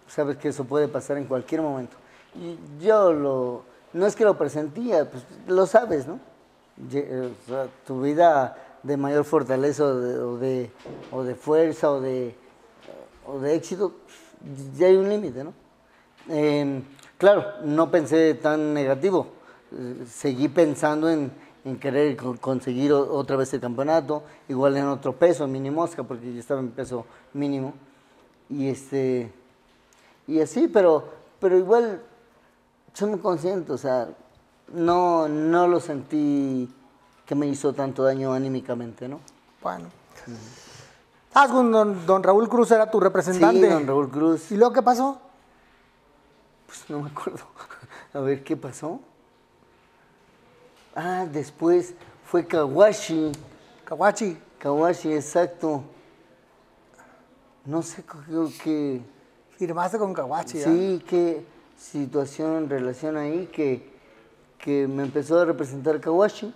[0.08, 1.96] sabes que eso puede pasar en cualquier momento.
[2.36, 3.64] Y yo lo,
[3.94, 6.20] no es que lo presentía, pues lo sabes, ¿no?
[6.92, 7.30] Eh,
[7.86, 10.72] tu vida de mayor fortaleza o de,
[11.12, 12.36] o de fuerza o de,
[13.30, 13.94] o de éxito,
[14.78, 15.54] ya hay un límite, ¿no?
[16.30, 16.82] Eh,
[17.18, 19.28] claro, no pensé tan negativo.
[20.10, 21.32] Seguí pensando en,
[21.66, 26.34] en querer co- conseguir otra vez el campeonato, igual en otro peso, mini mosca, porque
[26.34, 27.74] yo estaba en peso mínimo.
[28.50, 29.32] Y este
[30.28, 31.04] y así, pero,
[31.40, 32.02] pero igual
[32.94, 34.10] soy muy consciente, o sea,
[34.74, 36.70] no, no lo sentí
[37.26, 39.20] que me hizo tanto daño anímicamente, ¿no?
[39.62, 39.86] Bueno.
[41.34, 43.62] Ah, don, don Raúl Cruz era tu representante.
[43.62, 44.52] Sí, don Raúl Cruz.
[44.52, 45.20] ¿Y luego qué pasó?
[46.66, 47.44] Pues no me acuerdo.
[48.14, 49.00] A ver, ¿qué pasó?
[50.96, 51.94] Ah, después
[52.26, 53.32] fue Kawashi.
[53.86, 54.38] Kawachi.
[54.58, 55.84] Kawashi, exacto.
[57.66, 59.02] No sé qué, qué-
[59.58, 60.60] Firmaste con Kawachi.
[60.64, 60.66] ¿ah?
[60.66, 61.46] sí, qué
[61.78, 63.88] situación en relación ahí que,
[64.58, 66.54] que me empezó a representar Kawashi.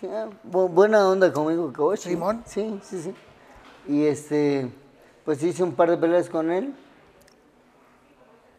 [0.00, 2.10] Dije, ah, bu- buena onda conmigo, Kawashi.
[2.10, 2.42] Simón.
[2.46, 3.14] Sí, sí, sí.
[3.88, 4.68] Y este,
[5.24, 6.74] pues hice un par de peleas con él.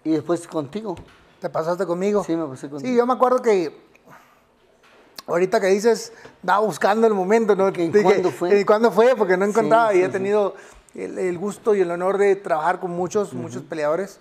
[0.04, 0.96] Y después contigo.
[1.42, 2.24] ¿Te pasaste conmigo?
[2.24, 2.90] Sí, me pasé contigo.
[2.90, 3.86] Sí, yo me acuerdo que
[5.28, 7.72] ahorita que dices, estaba buscando el momento, ¿no?
[7.74, 8.60] ¿Que en Dije, cuándo fue?
[8.60, 9.16] ¿en cuándo fue?
[9.16, 10.12] Porque no Sí, encontraba y sí, he sí.
[10.14, 10.56] tenido
[10.96, 14.20] el, el gusto y el honor de trabajar con muchos, muchos peleadores,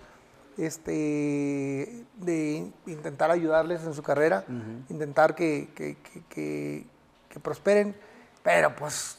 [0.58, 4.44] este, de intentar ayudarles en su carrera,
[4.90, 6.86] intentar que, que- que- que-
[7.28, 7.94] que prosperen,
[8.42, 9.18] pero pues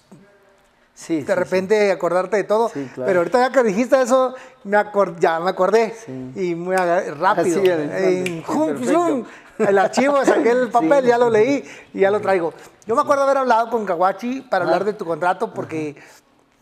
[0.98, 1.34] Sí, de sí, sí.
[1.36, 2.70] repente acordarte de todo.
[2.70, 3.06] Sí, claro.
[3.06, 4.34] Pero ahorita ya que dijiste eso,
[4.64, 4.84] me
[5.20, 5.95] ya me acordé.
[6.36, 7.62] Y muy rápido.
[7.62, 9.26] Así, jum, zum,
[9.60, 12.52] el archivo, saqué el papel, ya lo leí y ya lo traigo.
[12.88, 15.95] Yo me acuerdo haber hablado con Kawachi para hablar de tu contrato porque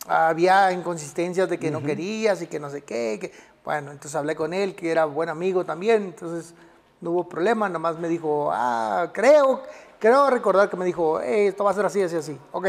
[0.06, 3.18] había inconsistencias de que no querías y que no sé qué.
[3.22, 3.32] que-
[3.64, 6.54] bueno, entonces hablé con él, que era buen amigo también, entonces
[7.00, 9.64] no hubo problema, nada más me dijo, ah, creo,
[9.98, 12.38] creo recordar que me dijo, "Eh, esto va a ser así, así, así.
[12.52, 12.68] Ok,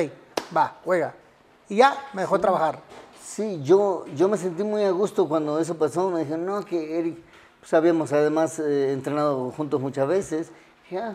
[0.57, 1.13] va, juega.
[1.69, 2.81] Y ya, me dejó trabajar.
[3.23, 6.11] Sí, yo, yo me sentí muy a gusto cuando eso pasó.
[6.11, 7.19] Me dijeron, no, que Eric,
[7.61, 10.51] pues habíamos además eh, entrenado juntos muchas veces.
[10.85, 11.15] Dije, ah,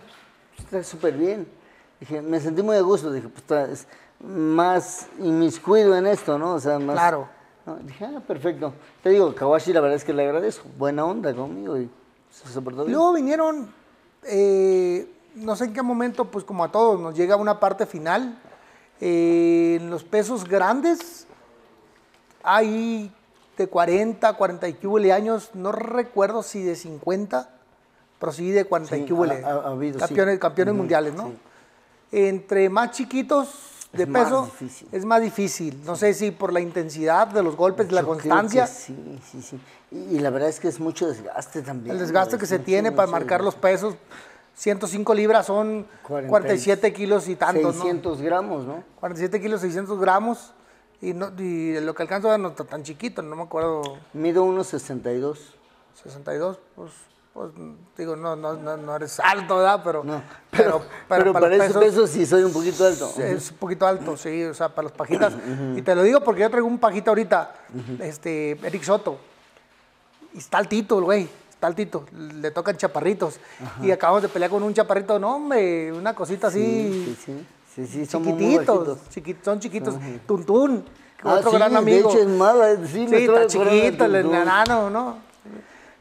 [0.56, 1.48] pues, está súper bien.
[2.00, 3.12] Dije, me sentí muy a gusto.
[3.12, 3.88] Dije, pues está- es
[4.20, 6.54] más inmiscuido en esto, ¿no?
[6.56, 6.96] O sea, más.
[6.96, 7.28] Claro.
[7.66, 7.78] ¿no?
[7.78, 8.74] Dije, ah, perfecto.
[9.02, 10.68] Te digo, Kawashi, la verdad es que le agradezco.
[10.78, 11.90] Buena onda conmigo y
[12.30, 12.94] se soportó bien.
[12.96, 13.72] Luego vinieron,
[14.24, 18.38] eh, no sé en qué momento, pues como a todos, nos llega una parte final.
[19.04, 21.26] Eh, en los pesos grandes,
[22.44, 23.12] hay
[23.58, 27.50] de 40, 40 y cúbele años, no recuerdo si de 50,
[28.20, 29.44] pero sí de 40 y Sí, cúbele.
[29.44, 30.06] ha- ha- ha habido, sí.
[30.06, 31.26] campeones, campeones Ujú, mundiales, ¿no?
[31.30, 31.38] sí.
[32.12, 33.50] Entre más chiquitos
[33.94, 34.88] de Es más peso, difícil.
[34.92, 35.82] es más difícil.
[35.86, 38.68] No sé si por la intensidad de los golpes, la Yo creo constancia.
[38.68, 39.60] sí, sí, sí.
[39.92, 41.96] Y, y la verdad es que es mucho desgaste también.
[41.96, 43.96] El desgaste güey, que se tiene para marcar los pesos,
[44.56, 48.78] 105 libras son 40 y 47 kilos y tantos, 600 gramos, ¿no?
[48.78, 48.84] ¿no?
[49.00, 50.54] 47 kilos, 600 gramos.
[51.02, 55.38] Y, no, y lo que alcanzo no está tan chiquito, no me acuerdo, Mido 1,62.
[56.04, 56.92] 62, pues,
[57.34, 57.52] pues
[57.98, 59.82] digo, no, no, no, no eres alto, ¿verdad?
[59.84, 60.22] Pero, No,
[60.52, 63.12] pero, pero, para para los ese pesos peso sí soy un poquito alto.
[63.18, 65.34] es un poquito alto, sí, o sea, para los pajitas.
[65.76, 67.54] Y te lo digo porque yo traigo un pajita ahorita,
[68.00, 69.18] este, Eric Soto.
[70.34, 71.30] Y está altito el güey,
[71.68, 73.40] altito, le tocan chaparritos.
[73.82, 77.48] Y acabamos de pelear con un chaparrito, no, hombre, una cosita Sí, así, sí, sí.
[77.74, 79.96] Sí, sí, chiquititos, chiqui- son chiquitos.
[80.28, 80.84] Tuntún,
[81.22, 82.10] que Ah, otro sí, gran de amigo.
[82.10, 84.36] hecho es mala, sí, me Sí, estaba está de chiquito, el Tuntún.
[84.42, 85.18] enano, ¿no?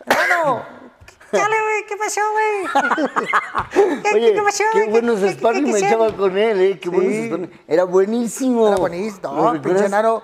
[0.05, 0.63] Enano,
[1.33, 4.03] dale, güey, ¿qué pasó, güey?
[4.03, 4.91] ¿Qué, Oye, qué pasó, güey?
[4.91, 6.81] buenos ¿Qué- qué- sparring me echaba con él, ¿eh?
[6.81, 7.51] Qué buenos sparring.
[7.69, 8.67] Era buenísimo.
[8.67, 9.35] Era buenísimo.
[9.37, 10.23] ¿Lo No, pinche enano.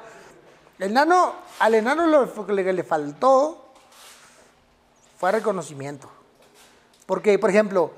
[0.79, 3.66] El enano, al enano lo que le faltó
[5.17, 6.09] fue reconocimiento.
[7.07, 7.93] Porque, por ejemplo,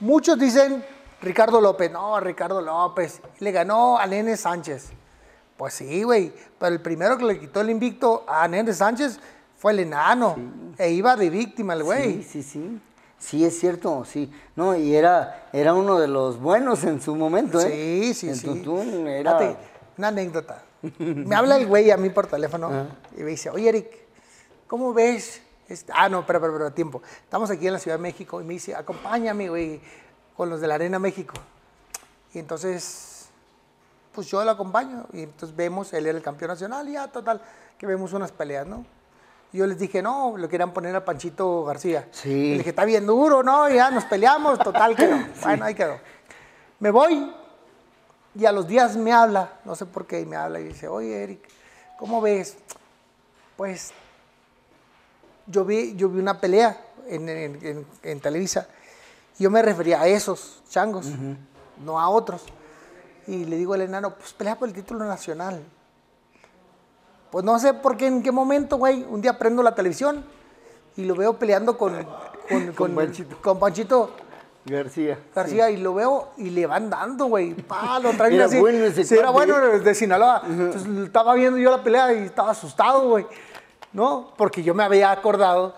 [0.00, 0.84] muchos dicen
[1.20, 1.90] Ricardo López.
[1.90, 3.20] No, Ricardo López.
[3.38, 4.90] Le ganó a Nene Sánchez.
[5.56, 6.32] Pues sí, güey.
[6.58, 9.18] Pero el primero que le quitó el invicto a Nene Sánchez
[9.56, 10.36] fue el enano.
[10.78, 12.22] E iba de víctima el güey.
[12.22, 12.80] Sí, sí, sí.
[13.18, 14.32] Sí, es cierto, sí.
[14.56, 18.00] No, y era, era uno de los buenos en su momento, ¿eh?
[18.02, 18.46] Sí, sí, El sí.
[18.46, 19.38] Tuntún era...
[19.38, 19.56] Fíjate,
[19.96, 20.64] una anécdota.
[20.98, 23.86] Me habla el güey a mí por teléfono y me dice, oye Eric,
[24.66, 25.40] ¿cómo ves?
[25.68, 27.02] Este-" Ah, no, pero, pero, pero, tiempo.
[27.22, 29.80] Estamos aquí en la Ciudad de México y me dice, acompáñame, güey,
[30.36, 31.34] con los de la Arena México.
[32.34, 33.28] Y entonces,
[34.12, 37.40] pues yo lo acompaño y entonces vemos, él era el campeón nacional y ya, total,
[37.78, 38.84] que vemos unas peleas, ¿no?
[39.52, 42.08] Y yo les dije, no, lo querían poner a Panchito García.
[42.10, 42.30] Sí.
[42.30, 43.68] Y le dije, está bien duro, ¿no?
[43.68, 45.28] Y ya nos peleamos, total que no.
[45.42, 45.98] Bueno, ahí quedó.
[46.80, 47.32] Me voy
[48.34, 50.88] y a los días me habla, no sé por qué, y me habla y dice,
[50.88, 51.48] oye Eric,
[51.98, 52.56] ¿cómo ves?
[53.56, 53.92] Pues
[55.46, 58.68] yo vi, yo vi una pelea en, en- en- en Televisa
[59.38, 61.06] yo me refería a esos changos,
[61.84, 62.42] no a otros.
[63.26, 65.60] Y le digo al enano, pues pelea por el título nacional.
[67.30, 70.24] Pues no sé por qué, en qué momento, güey, un día prendo la televisión
[70.96, 72.06] y lo veo peleando con,
[72.48, 73.36] con, con- Panchito.
[73.40, 74.10] con Panchito
[74.66, 75.18] García.
[75.34, 77.54] García y lo veo y le van dando, güey.
[77.54, 78.60] Pa, lo traen Era así.
[78.60, 80.42] bueno ese sí, era bueno de Sinaloa.
[80.46, 83.26] Entonces estaba viendo yo la pelea y estaba asustado, güey.
[83.92, 84.32] ¿No?
[84.36, 85.74] Porque yo me había acordado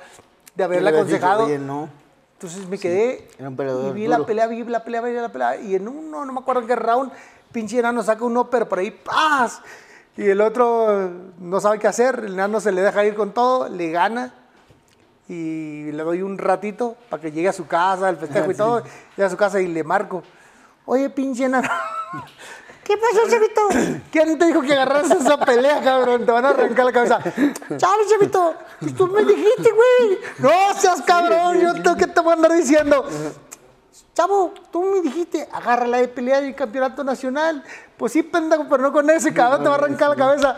[0.55, 1.59] de haberle dicho, aconsejado.
[1.59, 1.89] No.
[2.35, 4.19] Entonces me quedé era un peleador y vi duro.
[4.19, 5.57] la pelea, vi la pelea, vi la pelea.
[5.57, 7.11] Y en uno, no me acuerdo en qué round,
[7.53, 9.63] pinche enano saca un upper por ahí, ¡paz!
[10.17, 12.23] Y el otro no sabe qué hacer.
[12.25, 14.33] El enano se le deja ir con todo, le gana.
[15.29, 18.83] Y le doy un ratito para que llegue a su casa, el festejo y todo.
[19.17, 20.23] Llega a su casa y le marco.
[20.85, 21.69] Oye, pinche enano.
[22.85, 24.01] ¿Qué pasó, chavito?
[24.13, 26.27] ¿Quién te dijo que agarras esa pelea, cabrón?
[26.27, 27.19] Te van a arrancar la cabeza.
[27.77, 28.55] Chale, chavito.
[28.81, 30.19] Pues tú me dijiste, güey.
[30.39, 31.61] No seas cabrón.
[31.61, 33.05] Yo tengo que te voy a andar diciendo.
[34.15, 37.65] Chavo, tú me dijiste, agarra la de pelea del campeonato nacional.
[37.97, 40.57] Pues sí, pendejo, pero no con ese cabrón, te va a arrancar la cabeza.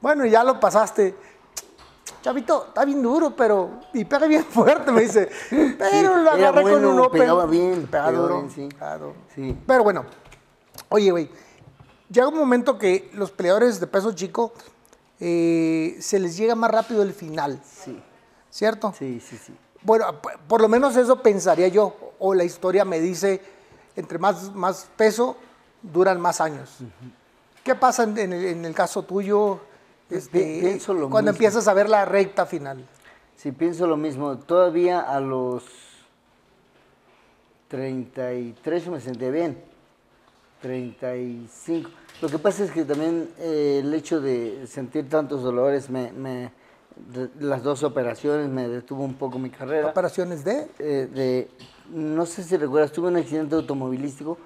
[0.00, 1.14] Bueno, ya lo pasaste.
[2.22, 3.70] Chavito, está bien duro, pero.
[3.92, 5.28] Y pega bien fuerte, me dice.
[5.50, 7.20] Pero lo era agarré con un open.
[7.20, 8.68] pegaba bien, Pegaba pegaba bien, sí.
[9.34, 9.58] Sí.
[9.66, 10.04] Pero bueno,
[10.88, 11.30] oye, güey.
[12.10, 14.52] Llega un momento que los peleadores de peso chico
[15.20, 18.00] eh, se les llega más rápido el final, Sí,
[18.50, 18.94] ¿cierto?
[18.98, 19.54] sí, sí, sí.
[19.82, 20.06] Bueno,
[20.48, 21.94] por lo menos eso pensaría yo.
[22.18, 23.40] O la historia me dice,
[23.94, 25.36] entre más, más peso,
[25.82, 26.78] duran más años.
[27.62, 29.60] ¿Qué pasa en, en el, en el caso tuyo
[30.10, 31.36] este, Pi- pienso lo cuando mismo.
[31.44, 32.84] empiezas a ver la recta final?
[33.36, 34.36] Sí, pienso lo mismo.
[34.38, 35.64] Todavía a los
[37.68, 39.62] 33 yo me sentía bien.
[40.60, 41.90] 35.
[42.20, 46.50] Lo que pasa es que también eh, el hecho de sentir tantos dolores, me, me-
[47.12, 49.86] de- las dos operaciones me detuvo un poco mi carrera.
[49.88, 50.68] Operaciones de...
[50.78, 51.48] Eh, de,
[51.90, 54.36] no sé si recuerdas, tuve un accidente automovilístico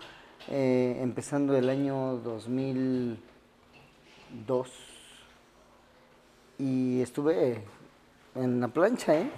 [0.48, 4.70] eh, empezando el año 2002
[6.58, 7.64] y estuve
[8.34, 9.30] en la plancha, ¿eh?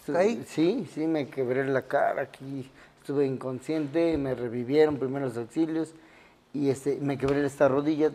[0.00, 0.44] Estuve- ¿Ahí?
[0.46, 2.68] Sí, sí, me quebré la cara aquí,
[3.00, 5.94] estuve inconsciente, me revivieron primeros auxilios
[6.54, 8.10] y este, me quebré esta rodilla,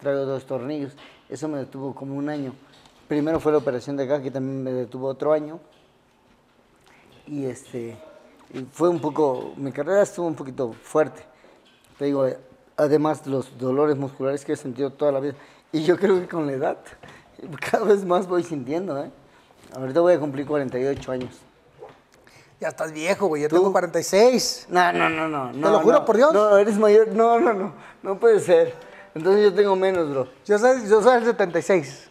[0.00, 0.92] traigo dos tornillos,
[1.28, 2.54] eso me detuvo como un año.
[3.06, 5.60] Primero fue la operación de acá, que también me detuvo otro año.
[7.26, 7.96] Y este
[8.72, 11.22] fue un poco mi carrera estuvo un poquito fuerte.
[11.98, 12.26] Te digo
[12.76, 15.34] además los dolores musculares que he sentido toda la vida.
[15.70, 16.78] Y yo creo que con la edad
[17.70, 19.10] cada vez más voy sintiendo ¿eh?
[19.74, 21.30] ahorita voy a cumplir 48 años
[22.64, 23.42] Ya estás viejo, güey.
[23.42, 23.56] Yo ¿Tú?
[23.56, 24.68] tengo 46.
[24.70, 26.04] no no no no Te no, lo juro no.
[26.06, 26.32] por Dios.
[26.32, 28.72] no eres mayor no no no no puede ser
[29.14, 32.08] entonces yo tengo menos bro Yo soy, yo soy el 76.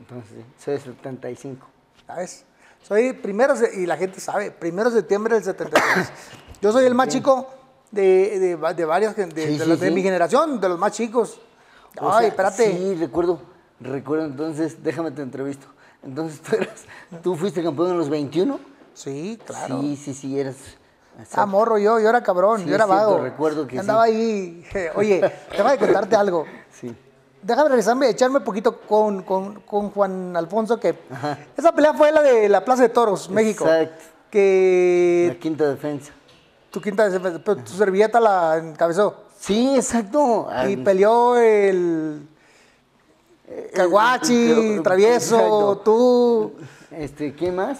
[0.00, 1.66] entonces soy de 75
[2.06, 2.44] ¿Sabes?
[2.82, 6.10] Soy primero, y la gente sabe, primero de septiembre del 76.
[6.60, 7.48] Yo soy el más chico
[7.90, 9.94] de, de, de varias, de, Sí, de sí, los de sí.
[9.94, 11.40] mi generación, de los más chicos.
[11.98, 12.70] O Ay, sea, espérate.
[12.76, 13.40] Sí, recuerdo,
[13.80, 15.68] recuerdo entonces, déjame te entrevisto.
[16.02, 16.84] Entonces tú eras,
[17.22, 18.71] tú fuiste campeón en los 21?
[18.94, 19.80] Sí, claro.
[19.80, 20.56] Sí, sí, sí, eras.
[21.34, 23.18] Ah, morro yo, yo era cabrón, Sí, yo era cierto, vago.
[23.22, 24.12] recuerdo que Andaba sí.
[24.12, 24.88] ahí.
[24.94, 25.20] Oye,
[25.50, 26.44] déjame contarte algo.
[26.72, 26.94] Sí.
[27.42, 30.96] Déjame regresarme, echarme un poquito con, con, con Juan Alfonso, que
[31.56, 33.64] esa pelea fue la de la Plaza de Toros, México.
[33.66, 34.04] Exacto.
[34.04, 36.12] La Que quinta defensa.
[36.70, 37.08] tu quinta,
[37.44, 39.24] pero tu servilleta la encabezó.
[39.38, 40.48] Sí, exacto.
[40.68, 42.26] Y peleó el
[43.74, 45.78] Caguachi, el- Travieso, exacto.
[45.84, 46.52] tú.
[46.90, 47.78] Este, ¿quién más?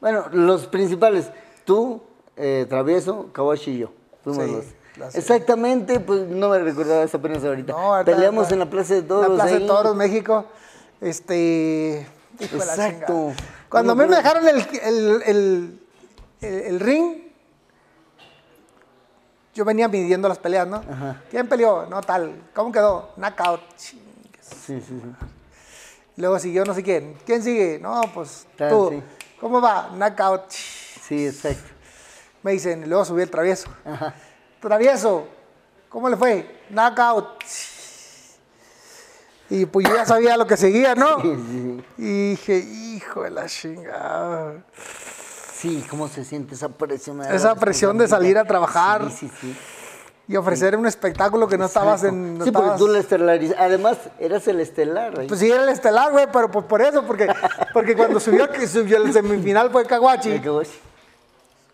[0.00, 1.30] Bueno, los principales.
[1.64, 2.02] Tú,
[2.36, 3.90] eh, Travieso, Kawashi y yo.
[4.24, 4.50] Fuimos Sí,
[4.96, 5.14] los.
[5.14, 7.72] Exactamente, pues no me recordaba eso apenas ahorita.
[7.72, 9.26] No, Peleamos en la Plaza de Toros.
[9.26, 9.66] En la Plaza de ahí.
[9.68, 10.44] Toros, México.
[11.00, 11.34] Este.
[12.38, 13.32] de Exacto.
[13.68, 15.80] Cuando a mí me dejaron el, el, el-
[16.40, 17.22] el- ring,
[19.54, 20.76] yo venía midiendo las peleas, ¿no?
[20.76, 21.22] Ajá.
[21.30, 21.86] ¿Quién peleó?
[21.86, 22.32] No, tal.
[22.54, 23.10] ¿Cómo quedó?
[23.16, 23.60] Knockout.
[23.76, 24.00] Sí,
[24.40, 25.02] sí, sí.
[26.16, 27.16] Luego siguió no sé quién.
[27.26, 27.78] ¿Quién sigue?
[27.80, 28.88] No, pues Tal, tú.
[28.90, 29.02] sí.
[29.40, 29.90] ¿Cómo va?
[29.94, 30.50] Knockout.
[30.50, 31.70] Sí, exacto.
[32.42, 33.68] Me dicen, y luego subí el travieso.
[33.84, 34.14] Ajá.
[34.60, 35.28] Travieso,
[35.88, 36.62] ¿cómo le fue?
[36.70, 37.44] Knockout.
[39.50, 41.20] Y pues yo ya sabía lo que seguía, ¿no?
[41.22, 44.62] Sí, sí, Y dije, hijo de la chingada.
[45.54, 47.22] Sí, ¿cómo se siente esa presión?
[47.22, 49.56] Esa presión de salir a trabajar Sí, sí, sí.
[50.28, 52.36] Y ofrecer un espectáculo que no estabas en.
[52.38, 53.54] no sí, porque tú la estelariz...
[53.58, 55.18] Además, eras el estelar.
[55.18, 55.26] ahí.
[55.26, 57.26] Pues sí, era el estelar, güey, pero pues por eso, porque,
[57.72, 60.40] porque cuando subió, que subió el semifinal fue Caguachi,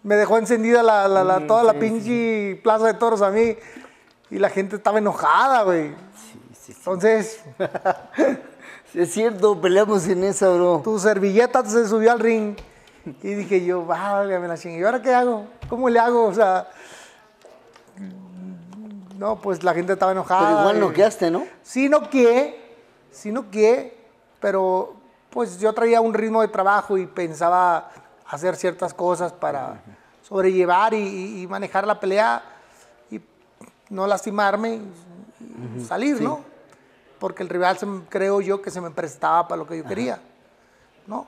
[0.04, 3.30] me dejó encendida la, la- la- Mm, toda la sí, pinche plaza de toros a
[3.30, 3.56] mí
[4.30, 5.88] y la gente estaba enojada, güey.
[5.88, 6.78] Sí, sí, sí.
[6.78, 7.40] Entonces,
[8.94, 10.80] Es cierto, peleamos en esa, bro.
[10.84, 12.54] tu servilleta se subió al ring
[13.24, 15.46] y dije yo, válgame la chingue, ¿y ahora qué hago?
[15.68, 16.26] ¿Cómo le hago?
[16.26, 16.68] O sea,
[19.16, 20.48] no, pues la gente estaba enojada.
[20.48, 20.92] Pero igual y- no.
[21.62, 22.76] Sí noqueé,
[23.10, 23.96] sí noqueé,
[24.40, 24.94] pero
[25.30, 27.90] pues yo traía un ritmo de trabajo y pensaba
[28.26, 29.82] hacer ciertas cosas para
[30.22, 32.42] sobrellevar y, manejar la pelea
[33.10, 33.20] y
[33.90, 34.80] no lastimarme
[35.76, 36.40] y salir, ¿no?
[37.18, 40.20] Porque el rival se creo yo que se me prestaba para lo que yo quería,
[41.06, 41.26] ¿no?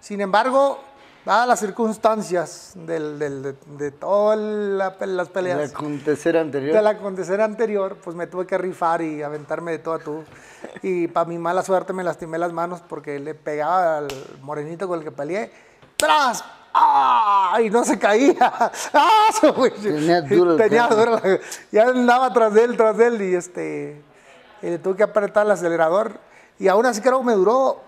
[0.00, 0.80] Sin embargo,
[1.24, 6.74] dadas las circunstancias del- del- de, de todas la- las El peleas, acontecer anterior.
[6.74, 10.24] del acontecer anterior, pues me tuve que rifar y aventarme de todo a tú.
[10.82, 14.08] Y para mi mala suerte me lastimé las manos porque le pegaba al
[14.42, 15.52] morenito con el que peleé.
[15.96, 16.44] ¡Tras!
[16.74, 17.58] ¡Ah!
[17.62, 18.52] Y no se caía.
[18.94, 19.28] ¡Ah!
[19.82, 21.20] Tenía duro Tenía duro
[21.70, 24.02] Ya andaba tras de él, tras de él y este...
[24.62, 26.18] y le tuve que apretar el acelerador.
[26.58, 27.80] Y aún así creo que me duró...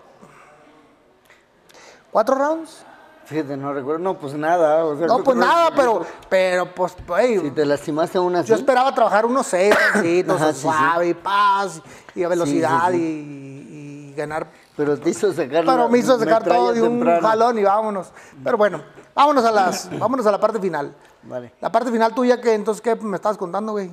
[2.11, 2.85] ¿Cuatro rounds?
[3.25, 3.99] Fíjate, no recuerdo.
[3.99, 4.85] No, pues nada.
[4.85, 6.05] o sea, No, pues nada, pero...
[6.29, 6.95] Pero pues...
[7.41, 8.49] Si te lastimaste aún así.
[8.49, 10.61] Yo esperaba trabajar unos seis, pasitos, Ajá, sí, sí.
[10.61, 11.81] suave, y paz,
[12.13, 14.47] y a velocidad, Sí, Y, y ganar.
[14.77, 15.65] Pero te hizo sacar.
[15.65, 17.27] Pero me hizo sacar todo de un temprano.
[17.27, 18.11] jalón y vámonos.
[18.43, 18.81] Pero bueno,
[19.15, 20.93] vámonos a las, vámonos a la parte final.
[21.23, 21.53] Vale.
[21.61, 23.89] La parte final tuya, que entonces, ¿qué me estabas contando, güey?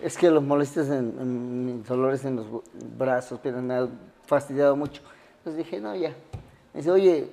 [0.00, 2.46] es que los molestias en, en mis dolores en los
[2.96, 3.88] brazos, piernas, me ha
[4.26, 5.02] fastidiado mucho.
[5.38, 6.10] Entonces dije, no, ya.
[6.72, 7.30] Me dice, oye,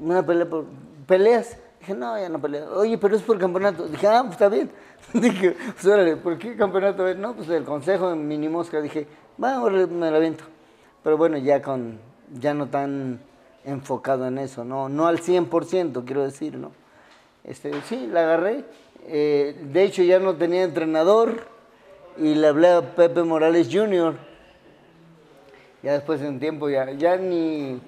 [0.00, 0.64] una pelea por...
[1.08, 1.56] ¿Peleas?
[1.80, 2.78] Dije, no, ya no peleo.
[2.78, 3.88] Oye, pero es por campeonato.
[3.88, 4.70] Dije, ah, pues está bien.
[5.20, 7.14] Dije, pues órale, ¿por qué campeonato?
[7.14, 8.80] No, pues el consejo en mini mosca.
[8.80, 9.06] Dije,
[9.42, 10.44] va, me la aviento.
[11.04, 11.98] Pero bueno, ya con,
[12.40, 13.20] ya no tan
[13.64, 16.72] enfocado en eso, no, no al 100%, quiero decir, ¿no?
[17.44, 18.64] Este, sí, la agarré.
[19.06, 21.46] Eh, de hecho, ya no tenía entrenador
[22.16, 24.16] y le hablé a Pepe Morales Jr.
[25.82, 27.80] Ya después de un tiempo, ya, ya ni...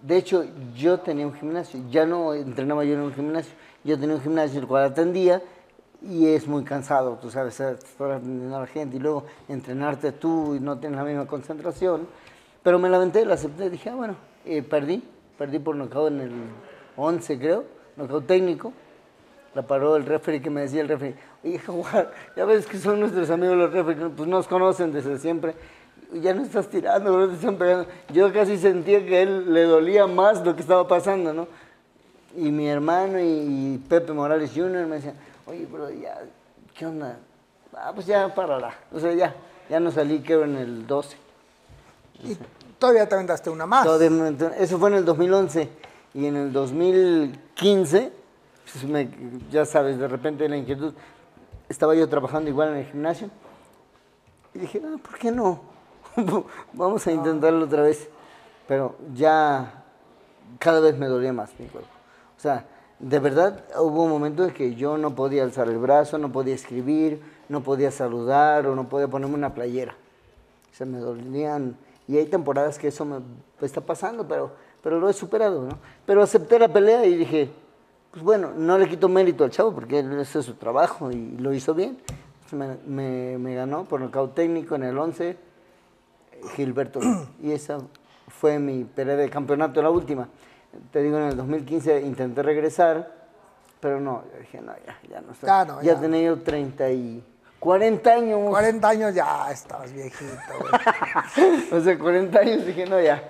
[0.00, 3.52] De hecho, yo tenía un gimnasio, ya no entrenaba yo en un gimnasio,
[3.84, 5.42] yo tenía un gimnasio el cual atendía
[6.08, 10.54] y es muy cansado, tú sabes, estar atendiendo a la gente y luego entrenarte tú
[10.54, 12.08] y no tienes la misma concentración.
[12.62, 15.02] Pero me la aventé, la acepté, dije, ah, bueno, eh, perdí,
[15.38, 16.32] perdí por nocaut en el
[16.96, 17.64] 11 creo,
[17.96, 18.72] nocaut técnico.
[19.54, 23.00] La paró el referee que me decía el referee, oye, Jaguar, ya ves que son
[23.00, 25.54] nuestros amigos los referees, pues nos conocen desde siempre.
[26.14, 27.86] Ya no estás tirando, no te están pegando.
[28.12, 31.48] Yo casi sentía que a él le dolía más lo que estaba pasando, ¿no?
[32.36, 34.86] Y mi hermano y Pepe Morales Jr.
[34.86, 35.14] me decían,
[35.52, 36.18] oye, bro, ya,
[36.74, 37.18] ¿qué onda?
[37.74, 38.74] Ah, pues ya párala.
[38.92, 39.34] O sea, ya,
[39.68, 41.16] ya no salí, creo, en el 12.
[42.24, 42.36] y
[42.78, 43.84] todavía te aventaste una más.
[43.84, 44.08] Todavía
[44.58, 45.68] Eso fue en el 2011.
[46.14, 48.12] Y en el 2015,
[48.70, 49.08] pues me-
[49.50, 50.92] ya sabes, de repente la inquietud,
[51.68, 53.30] estaba yo trabajando igual en el gimnasio.
[54.54, 55.60] Y dije, ah, ¿por qué no?
[56.74, 58.08] Vamos a intentarlo otra vez.
[58.68, 59.82] Pero ya
[60.58, 61.88] cada vez me dolía más mi cuerpo.
[62.36, 62.66] O sea,
[63.02, 67.20] de verdad hubo momentos en que yo no podía alzar el brazo, no podía escribir,
[67.48, 69.96] no podía saludar o no podía ponerme una playera.
[70.70, 71.76] Se me dolían.
[72.06, 73.18] Y hay temporadas que eso me
[73.60, 75.78] está pasando, pero, pero lo he superado, ¿no?
[76.06, 77.50] Pero acepté la pelea y dije,
[78.12, 81.52] pues bueno, no le quito mérito al chavo porque ese es su trabajo y lo
[81.52, 81.98] hizo bien.
[82.86, 85.36] Me ganó por nocaut técnico en el 11,
[86.54, 87.00] Gilberto.
[87.42, 87.78] y esa
[88.28, 90.28] fue mi pelea de campeonato, la última.
[90.90, 93.12] Te digo, en el 2015 intenté regresar,
[93.80, 95.46] pero no, yo dije, no, ya, ya no estoy.
[95.46, 96.00] Ya no, ya.
[96.00, 97.24] tenía yo 30 y
[97.58, 98.40] 40 años.
[98.50, 101.62] 40 años ya estabas viejito, güey.
[101.72, 103.22] O sea, 40 años dije, no, ya.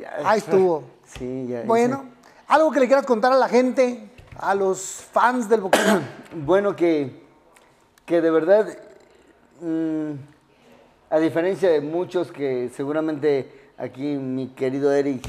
[0.00, 0.18] ya.
[0.24, 0.84] Ahí estuvo.
[1.04, 1.62] Sí, ya.
[1.62, 2.04] Bueno,
[2.48, 4.80] algo que le quieras contar a la gente, a los
[5.12, 6.00] fans del hice-
[6.34, 7.22] Bueno, que,
[8.04, 8.66] que de verdad,
[9.60, 10.10] mm,
[11.10, 15.26] a diferencia de muchos que seguramente aquí mi querido Eric,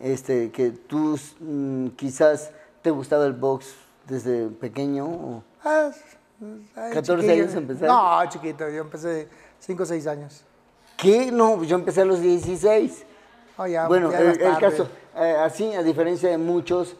[0.00, 2.50] este, que tú mm, quizás
[2.82, 3.74] te gustaba el box
[4.06, 5.06] desde pequeño.
[5.06, 5.90] o- Ah,
[6.76, 7.42] ay, 14 chiquillo.
[7.44, 7.86] años empezaste.
[7.86, 9.28] No, chiquito, yo empecé
[9.58, 10.44] 5 o 6 años.
[10.96, 11.30] ¿Qué?
[11.32, 13.04] No, yo empecé a los 16.
[13.56, 16.96] Oh, ya, bueno, ya el, el caso, eh, así, a diferencia de muchos,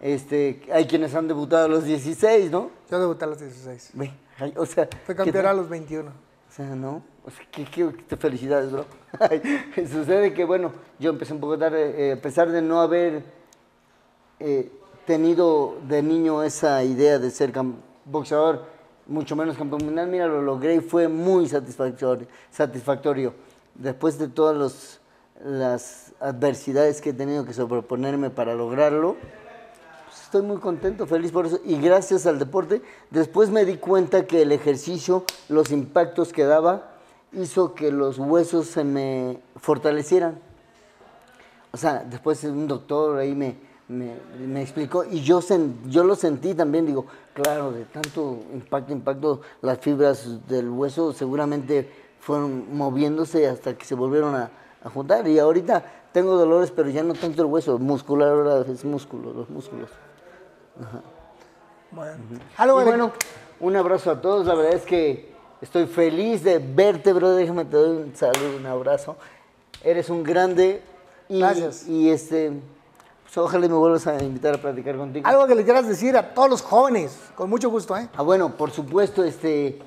[0.00, 2.70] este, hay quienes han debutado a los 16, ¿no?
[2.90, 3.90] Yo debuté a los 16.
[3.94, 6.10] Ve, ay, o sea, Fui ¿qué campeón a los 21.
[6.52, 7.02] O sea, no,
[7.50, 8.84] qué, qué- felicidades, bro.
[9.90, 13.22] Sucede que, bueno, yo empecé un poco tarde, eh, a pesar de no haber
[14.38, 14.70] eh,
[15.06, 17.52] tenido de niño esa idea de ser
[18.04, 18.66] boxeador,
[19.06, 22.26] mucho menos campeón mundial, mira, lo logré y fue muy satisfactorio.
[22.50, 23.32] satisfactorio.
[23.74, 25.00] Después de todas
[25.42, 29.16] las adversidades que he tenido que sobreponerme para lograrlo,
[30.32, 31.60] estoy muy contento, feliz por eso.
[31.62, 32.80] Y gracias al deporte,
[33.10, 36.88] después me di cuenta que el ejercicio, los impactos que daba,
[37.34, 40.38] hizo que los huesos se me fortalecieran.
[41.70, 43.56] O sea, después un doctor ahí me,
[43.88, 47.04] me, explicó y yo, sen- yo lo sentí también, digo,
[47.34, 53.94] claro, de tanto impacto, impacto, las fibras del hueso seguramente fueron moviéndose hasta que se
[53.94, 54.50] volvieron a,
[54.82, 55.28] a juntar.
[55.28, 59.50] Y ahorita tengo dolores, pero ya no tanto el hueso, muscular ahora es músculo, los
[59.50, 59.90] músculos.
[61.90, 63.12] Bueno, Y bueno,
[63.60, 64.46] un abrazo a todos.
[64.46, 67.30] La verdad es que estoy feliz de verte, bro.
[67.30, 69.16] Déjame te doy un saludo, un abrazo.
[69.84, 70.82] Eres un grande.
[71.28, 71.86] Y, Gracias.
[71.86, 72.52] Y este,
[73.24, 75.26] pues ojalá me vuelvas a invitar a platicar contigo.
[75.26, 78.08] algo que le quieras decir a todos los jóvenes, con mucho gusto, ¿eh?
[78.16, 79.78] Ah, bueno, por supuesto, este,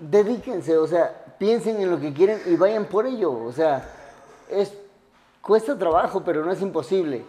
[0.00, 3.32] dedíquense, o sea, piensen en lo que quieren y vayan por ello.
[3.32, 3.88] O sea,
[4.50, 4.72] es
[5.42, 7.24] cuesta trabajo, pero no es imposible.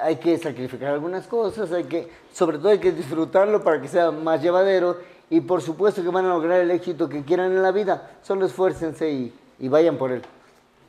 [0.00, 4.10] Hay que sacrificar algunas cosas, hay que, sobre todo hay que disfrutarlo para que sea
[4.10, 4.98] más llevadero
[5.30, 8.10] y por supuesto que van a lograr el éxito que quieran en la vida.
[8.22, 10.22] Solo esfuércense y, y vayan por él.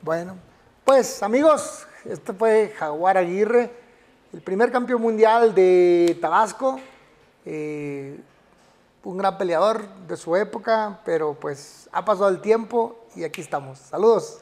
[0.01, 0.35] Bueno,
[0.83, 3.71] pues amigos, este fue Jaguar Aguirre,
[4.33, 6.79] el primer campeón mundial de Tabasco,
[7.45, 8.19] eh,
[9.03, 13.77] un gran peleador de su época, pero pues ha pasado el tiempo y aquí estamos.
[13.79, 14.41] Saludos.